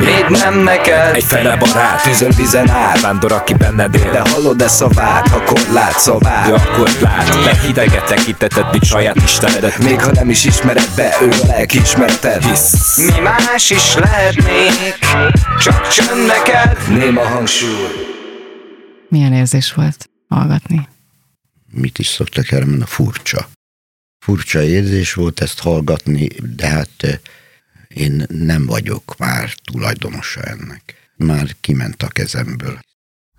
mit 0.00 0.28
nem 0.28 0.58
neked. 0.58 1.14
Egy 1.14 1.24
fele 1.24 1.56
barát, 1.56 2.02
tűzön 2.02 2.32
vizen 2.36 2.68
át. 2.70 3.00
Vándor, 3.00 3.32
aki 3.32 3.54
benned 3.54 3.94
él. 3.94 4.10
De 4.10 4.20
hallod-e 4.30 4.68
szavát, 4.68 5.28
akkor 5.28 5.60
látsz 5.72 6.02
szavát? 6.02 6.46
De 6.46 6.54
akkor 6.54 6.90
lát, 7.00 7.44
meghideget 7.44 8.04
tekinteted, 8.04 8.66
mint 8.70 8.84
saját 8.84 9.16
istenedet. 9.16 9.78
Még 9.78 10.00
ha 10.00 10.10
nem 10.12 10.30
is 10.30 10.44
ismered 10.44 10.88
be, 10.96 11.16
ő 11.22 11.28
a 11.28 11.46
lelkiismereted. 11.46 12.44
Hisz. 12.44 12.96
Mi 12.96 13.20
más 13.20 13.70
is 13.70 13.94
lehetnék, 13.94 14.98
csak 15.62 15.88
csönd 15.88 16.26
neked. 16.26 16.98
Néma 16.98 17.22
hangsúly. 17.28 18.08
Milyen 19.08 19.32
érzés 19.32 19.72
volt 19.72 20.10
hallgatni? 20.28 20.88
Mit 21.72 21.98
is 21.98 22.06
szoktak 22.06 22.50
erre 22.50 22.64
mondani? 22.64 22.90
Furcsa. 22.90 23.48
Furcsa 24.18 24.62
érzés 24.62 25.14
volt 25.14 25.40
ezt 25.40 25.60
hallgatni, 25.60 26.28
de 26.56 26.66
hát 26.66 27.20
én 27.94 28.24
nem 28.28 28.66
vagyok 28.66 29.18
már 29.18 29.54
tulajdonosa 29.64 30.42
ennek. 30.42 30.94
Már 31.16 31.56
kiment 31.60 32.02
a 32.02 32.08
kezemből. 32.08 32.80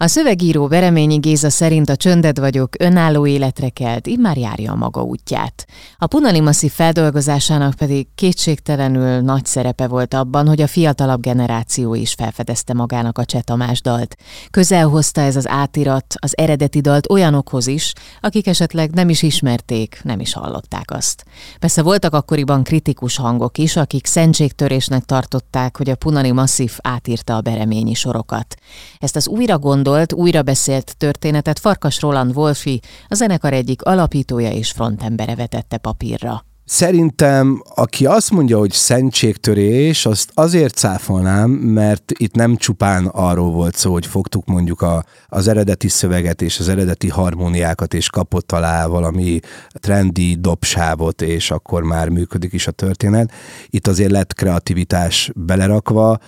A 0.01 0.07
szövegíró 0.07 0.67
Bereményi 0.67 1.17
Géza 1.17 1.49
szerint 1.49 1.89
a 1.89 1.95
csönded 1.95 2.39
vagyok 2.39 2.75
önálló 2.79 3.27
életre 3.27 3.69
kelt, 3.69 4.07
immár 4.07 4.37
járja 4.37 4.71
a 4.71 4.75
maga 4.75 5.01
útját. 5.01 5.65
A 5.97 6.07
Punani 6.07 6.39
Masszív 6.39 6.71
feldolgozásának 6.71 7.73
pedig 7.73 8.07
kétségtelenül 8.15 9.19
nagy 9.19 9.45
szerepe 9.45 9.87
volt 9.87 10.13
abban, 10.13 10.47
hogy 10.47 10.61
a 10.61 10.67
fiatalabb 10.67 11.21
generáció 11.21 11.93
is 11.93 12.13
felfedezte 12.13 12.73
magának 12.73 13.17
a 13.17 13.25
Cseh 13.25 13.41
Tamás 13.41 13.81
dalt. 13.81 14.15
Közel 14.51 14.87
hozta 14.87 15.21
ez 15.21 15.35
az 15.35 15.47
átirat 15.47 16.05
az 16.19 16.37
eredeti 16.37 16.79
dalt 16.79 17.09
olyanokhoz 17.09 17.67
is, 17.67 17.93
akik 18.21 18.47
esetleg 18.47 18.91
nem 18.91 19.09
is 19.09 19.21
ismerték, 19.21 19.99
nem 20.03 20.19
is 20.19 20.33
hallották 20.33 20.91
azt. 20.91 21.25
Persze 21.59 21.81
voltak 21.81 22.13
akkoriban 22.13 22.63
kritikus 22.63 23.17
hangok 23.17 23.57
is, 23.57 23.75
akik 23.75 24.05
szentségtörésnek 24.05 25.03
tartották, 25.03 25.77
hogy 25.77 25.89
a 25.89 25.95
Punani 25.95 26.31
Masszív 26.31 26.77
átírta 26.81 27.35
a 27.35 27.41
Bereményi 27.41 27.93
sorokat. 27.93 28.55
Ezt 28.99 29.15
az 29.15 29.27
újra 29.27 29.59
gondol 29.59 29.89
gondolt, 29.91 30.13
újra 30.13 30.41
beszélt 30.41 30.97
történetet 30.97 31.59
Farkas 31.59 32.01
Roland 32.01 32.35
Wolfi, 32.35 32.79
a 33.07 33.15
zenekar 33.15 33.53
egyik 33.53 33.81
alapítója 33.81 34.51
és 34.51 34.71
frontembere 34.71 35.35
vetette 35.35 35.77
papírra. 35.77 36.45
Szerintem, 36.65 37.63
aki 37.75 38.05
azt 38.05 38.31
mondja, 38.31 38.57
hogy 38.57 38.71
szentségtörés, 38.71 40.05
azt 40.05 40.31
azért 40.33 40.75
cáfolnám, 40.75 41.49
mert 41.49 42.11
itt 42.17 42.35
nem 42.35 42.55
csupán 42.55 43.05
arról 43.05 43.51
volt 43.51 43.75
szó, 43.75 43.91
hogy 43.91 44.05
fogtuk 44.05 44.45
mondjuk 44.45 44.81
a, 44.81 45.05
az 45.27 45.47
eredeti 45.47 45.87
szöveget 45.87 46.41
és 46.41 46.59
az 46.59 46.69
eredeti 46.69 47.09
harmóniákat, 47.09 47.93
és 47.93 48.09
kapott 48.09 48.51
alá 48.51 48.87
valami 48.87 49.39
trendi 49.73 50.35
dobsávot, 50.39 51.21
és 51.21 51.51
akkor 51.51 51.83
már 51.83 52.09
működik 52.09 52.53
is 52.53 52.67
a 52.67 52.71
történet. 52.71 53.31
Itt 53.69 53.87
azért 53.87 54.11
lett 54.11 54.33
kreativitás 54.33 55.31
belerakva, 55.35 56.19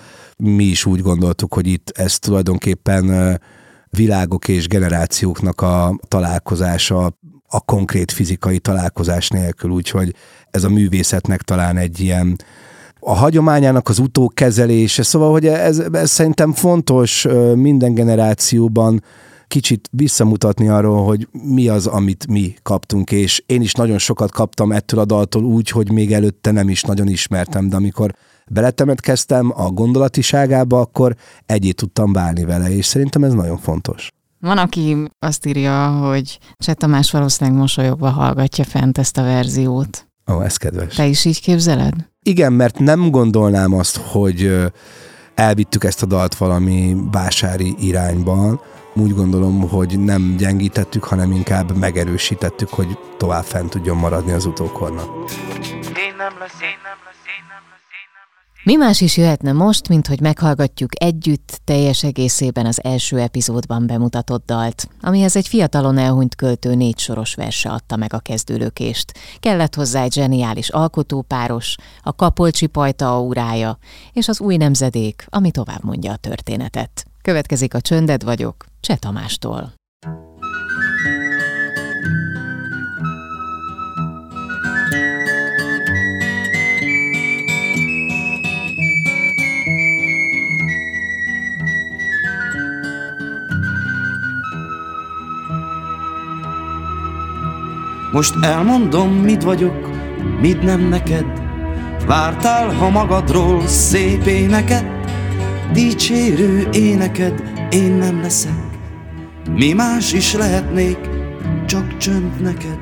mi 0.44 0.64
is 0.64 0.86
úgy 0.86 1.02
gondoltuk, 1.02 1.54
hogy 1.54 1.68
itt 1.68 1.92
ez 1.96 2.20
tulajdonképpen 2.20 3.40
világok 3.90 4.48
és 4.48 4.68
generációknak 4.68 5.62
a 5.62 6.00
találkozása 6.08 7.18
a 7.48 7.60
konkrét 7.66 8.12
fizikai 8.12 8.60
találkozás 8.60 9.30
nélkül, 9.30 9.72
úgyhogy 9.72 10.16
ez 10.52 10.64
a 10.64 10.70
művészetnek 10.70 11.42
talán 11.42 11.78
egy 11.78 12.00
ilyen 12.00 12.36
a 13.00 13.14
hagyományának 13.14 13.90
az 13.90 14.00
utókezelése, 14.00 15.04
szóval, 15.04 15.32
hogy 15.32 15.46
ez, 15.46 15.80
ez 15.92 16.10
szerintem 16.12 16.54
fontos 16.54 17.28
minden 17.56 17.94
generációban 17.94 19.04
kicsit 19.48 19.90
visszamutatni 19.92 20.68
arról, 20.68 21.06
hogy 21.06 21.28
mi 21.32 21.68
az, 21.68 21.88
amit 21.88 22.28
mi 22.28 22.54
kaptunk, 22.62 23.12
és 23.12 23.44
én 23.46 23.62
is 23.62 23.74
nagyon 23.74 23.98
sokat 23.98 24.32
kaptam 24.32 24.72
ettől 24.72 25.00
a 25.00 25.06
daltól 25.06 25.44
úgy, 25.44 25.70
hogy 25.70 25.92
még 25.92 26.14
előtte 26.14 26.52
nem 26.52 26.70
is 26.70 26.82
nagyon 26.82 27.08
ismertem, 27.08 27.70
de 27.70 27.76
amikor 27.76 28.16
beletemetkeztem 28.48 29.54
a 29.56 29.70
gondolatiságába, 29.70 30.80
akkor 30.80 31.16
egyét 31.46 31.76
tudtam 31.76 32.14
válni 32.14 32.46
vele, 32.46 32.70
és 32.70 32.86
szerintem 32.86 33.24
ez 33.24 33.34
nagyon 33.34 33.58
fontos. 33.58 34.10
Van, 34.40 34.58
aki 34.58 34.98
azt 35.20 35.46
írja, 35.46 35.88
hogy 35.88 36.40
Cseh 36.58 36.76
Tamás 36.76 37.12
valószínűleg 37.12 37.60
mosolyogva 37.60 38.10
hallgatja 38.10 38.64
fent 38.64 38.98
ezt 38.98 39.18
a 39.18 39.24
verziót. 39.24 40.08
Ó, 40.32 40.42
ez 40.42 40.58
kedves. 40.58 40.96
Te 40.96 41.06
is 41.06 41.26
így 41.26 41.42
képzeled? 41.42 41.94
Igen, 42.24 42.54
mert 42.54 42.80
nem 42.80 43.10
gondolnám 43.10 43.74
azt, 43.74 43.98
hogy 43.98 44.72
elvittük 45.36 45.84
ezt 45.84 46.04
a 46.04 46.06
dalt 46.06 46.36
valami 46.36 46.96
vásári 47.12 47.76
irányban. 47.80 48.62
Úgy 48.96 49.14
gondolom, 49.14 49.70
hogy 49.70 50.00
nem 50.00 50.36
gyengítettük, 50.38 51.04
hanem 51.04 51.32
inkább 51.32 51.78
megerősítettük, 51.78 52.70
hogy 52.70 52.98
tovább 53.18 53.44
fent 53.44 53.70
tudjon 53.70 53.98
maradni 53.98 54.32
az 54.32 54.46
utókornak. 54.46 55.08
Én 55.84 56.16
nem 56.18 56.34
lesz, 56.40 56.62
én 56.62 56.80
nem 56.84 56.98
mi 58.64 58.76
más 58.76 59.02
is 59.02 59.18
jöhetne 59.18 59.52
most, 59.52 59.88
mint 59.88 60.08
hogy 60.08 60.20
meghallgatjuk 60.20 61.04
együtt 61.04 61.62
teljes 61.64 62.04
egészében 62.04 62.66
az 62.66 62.84
első 62.84 63.20
epizódban 63.20 63.88
bemutatott 63.88 64.46
dalt, 64.46 64.88
amihez 65.02 65.36
egy 65.36 65.48
fiatalon 65.48 65.98
elhunyt 65.98 66.36
költő 66.36 66.76
négy 66.76 67.00
soros 67.00 67.34
verse 67.36 67.70
adta 67.70 67.96
meg 67.96 68.14
a 68.14 68.20
kezdőlökést. 68.20 69.12
Kellett 69.40 69.76
hozzá 69.76 70.04
egy 70.04 70.14
zseniális 70.14 70.70
alkotópáros, 70.70 71.76
a 72.02 72.16
kapolcsi 72.16 72.68
pajta 72.68 73.16
aurája, 73.16 73.78
és 74.14 74.28
az 74.28 74.40
új 74.40 74.58
nemzedék, 74.58 75.26
ami 75.30 75.52
tovább 75.52 75.84
mondja 75.84 76.12
a 76.12 76.16
történetet. 76.18 77.06
Következik 77.22 77.74
a 77.74 77.82
Csönded 77.82 78.24
vagyok, 78.24 78.66
Cseh 78.80 78.98
Tamástól. 78.98 79.74
Most 98.14 98.34
elmondom, 98.42 99.10
mit 99.10 99.44
vagyok, 99.44 99.90
mit 100.42 100.64
nem 100.64 100.82
neked. 100.82 101.26
Vártál, 102.06 102.74
ha 102.74 102.90
magadról 102.90 103.68
szép 103.68 104.26
éneket, 104.26 104.86
dicsérő 105.72 106.68
éneked, 106.72 107.44
én 107.72 107.92
nem 107.92 108.22
leszek. 108.22 108.64
Mi 109.56 109.74
más 109.74 110.14
is 110.14 110.34
lehetnék, 110.34 110.98
csak 111.66 111.98
csönd 111.98 112.42
neked. 112.42 112.80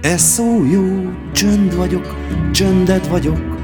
Ez 0.00 0.20
szó 0.20 0.64
jó, 0.70 1.10
csönd 1.32 1.76
vagyok, 1.76 2.16
csönded 2.52 3.08
vagyok, 3.08 3.56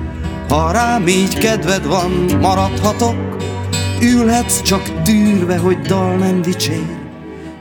ha 0.48 0.72
rám 0.72 1.06
így 1.06 1.38
kedved 1.38 1.86
van, 1.86 2.10
maradhatok, 2.40 3.36
ülhetsz 4.02 4.62
csak 4.62 5.02
tűrve, 5.02 5.58
hogy 5.58 5.78
dal 5.78 6.16
nem 6.16 6.42
dicsér. 6.42 6.99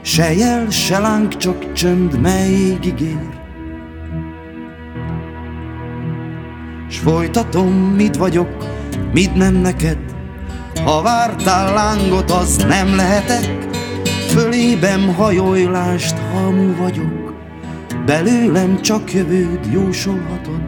Se 0.02 0.34
jel, 0.34 0.70
se 0.70 0.98
láng, 0.98 1.36
csak 1.36 1.72
csönd, 1.72 2.20
melyig 2.20 2.84
ígér. 2.84 3.38
S 6.88 6.98
folytatom, 6.98 7.72
mit 7.72 8.16
vagyok, 8.16 8.48
mit 9.12 9.34
nem 9.34 9.54
neked, 9.54 9.98
ha 10.84 11.02
vártál 11.02 11.74
lángot, 11.74 12.30
az 12.30 12.56
nem 12.56 12.96
lehetek, 12.96 13.68
Fölébem 14.30 15.14
hajólást, 15.14 16.18
hamú 16.32 16.76
vagyok, 16.76 17.34
belőlem 18.06 18.80
csak 18.80 19.12
jövőd 19.12 19.68
jósolhatod. 19.72 20.62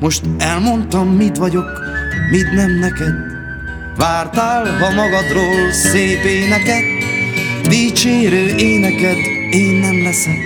Most 0.00 0.24
elmondtam, 0.38 1.08
mit 1.08 1.36
vagyok, 1.36 1.82
mit 2.30 2.52
nem 2.52 2.78
neked, 2.78 3.14
Vártál, 3.96 4.78
ha 4.78 4.90
magadról 4.94 5.72
szép 5.72 6.24
éneket, 6.24 6.84
dicsérő 7.68 8.56
éneked, 8.56 9.16
én 9.50 9.74
nem 9.74 10.02
leszek. 10.02 10.38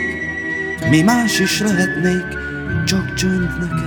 Mi 0.91 1.03
más 1.03 1.41
is 1.41 1.61
lehetnék, 1.61 2.39
csak 2.85 3.15
csönd 3.15 3.59
neked. 3.61 3.84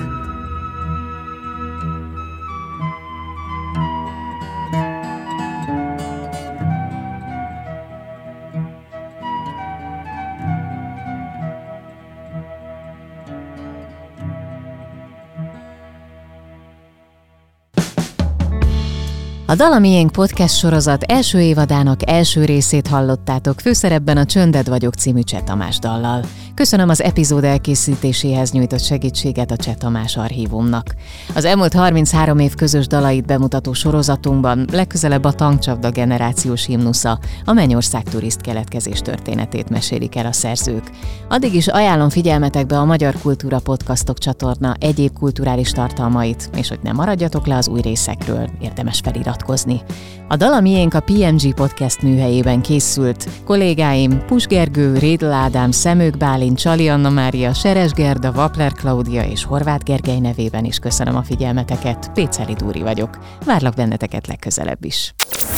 A 19.49 19.55
Dalamiénk 19.55 20.11
podcast 20.11 20.57
sorozat 20.57 21.03
első 21.03 21.41
évadának 21.41 22.09
első 22.09 22.45
részét 22.45 22.87
hallottátok 22.87 23.59
főszerepben 23.59 24.17
a 24.17 24.25
Csönded 24.25 24.69
vagyok 24.69 24.93
című 24.93 25.21
Cseh 25.21 25.41
Tamás 25.41 25.79
dallal. 25.79 26.23
Köszönöm 26.53 26.89
az 26.89 27.01
epizód 27.01 27.43
elkészítéséhez 27.43 28.51
nyújtott 28.51 28.83
segítséget 28.83 29.51
a 29.51 29.55
Cseh 29.55 29.75
Tamás 29.75 30.17
archívumnak. 30.17 30.95
Az 31.35 31.45
elmúlt 31.45 31.73
33 31.73 32.39
év 32.39 32.55
közös 32.55 32.87
dalait 32.87 33.25
bemutató 33.25 33.73
sorozatunkban 33.73 34.67
legközelebb 34.71 35.23
a 35.23 35.31
tankcsapda 35.31 35.91
generációs 35.91 36.65
himnusza, 36.65 37.19
a 37.45 37.53
Mennyország 37.53 38.03
turist 38.03 38.41
keletkezés 38.41 38.99
történetét 38.99 39.69
mesélik 39.69 40.15
el 40.15 40.25
a 40.25 40.31
szerzők. 40.31 40.91
Addig 41.29 41.53
is 41.53 41.67
ajánlom 41.67 42.09
figyelmetekbe 42.09 42.77
a 42.77 42.85
Magyar 42.85 43.15
Kultúra 43.21 43.59
Podcastok 43.59 44.17
csatorna 44.17 44.75
egyéb 44.79 45.13
kulturális 45.13 45.71
tartalmait, 45.71 46.49
és 46.55 46.67
hogy 46.67 46.79
ne 46.83 46.91
maradjatok 46.91 47.47
le 47.47 47.55
az 47.55 47.67
új 47.67 47.81
részekről, 47.81 48.49
érdemes 48.61 49.01
feliratkozni. 49.37 49.81
A 50.29 50.35
Dala 50.35 50.61
Miénk 50.61 50.93
a 50.93 50.99
PMG 50.99 51.53
Podcast 51.53 52.01
műhelyében 52.01 52.61
készült. 52.61 53.29
Kollégáim 53.45 54.25
Pusgergő, 54.25 54.97
Rédl 54.97 55.31
Ádám, 55.31 55.71
Szemők 55.71 56.17
Bálint, 56.17 56.57
Csali 56.57 56.89
Anna 56.89 57.09
Mária, 57.09 57.53
Seres 57.53 57.91
Gerda, 57.91 58.31
Vapler 58.31 58.71
Klaudia 58.71 59.23
és 59.23 59.43
Horváth 59.43 59.83
Gergely 59.83 60.19
nevében 60.19 60.65
is 60.65 60.79
köszönöm 60.79 61.15
a 61.15 61.23
figyelmeteket. 61.23 62.11
Péceli 62.13 62.53
Dúri 62.53 62.81
vagyok. 62.81 63.17
Várlak 63.45 63.73
benneteket 63.73 64.27
legközelebb 64.27 64.83
is. 64.83 65.13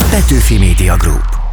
Petőfi 0.10 0.58
Media 0.58 0.96
Group 0.96 1.48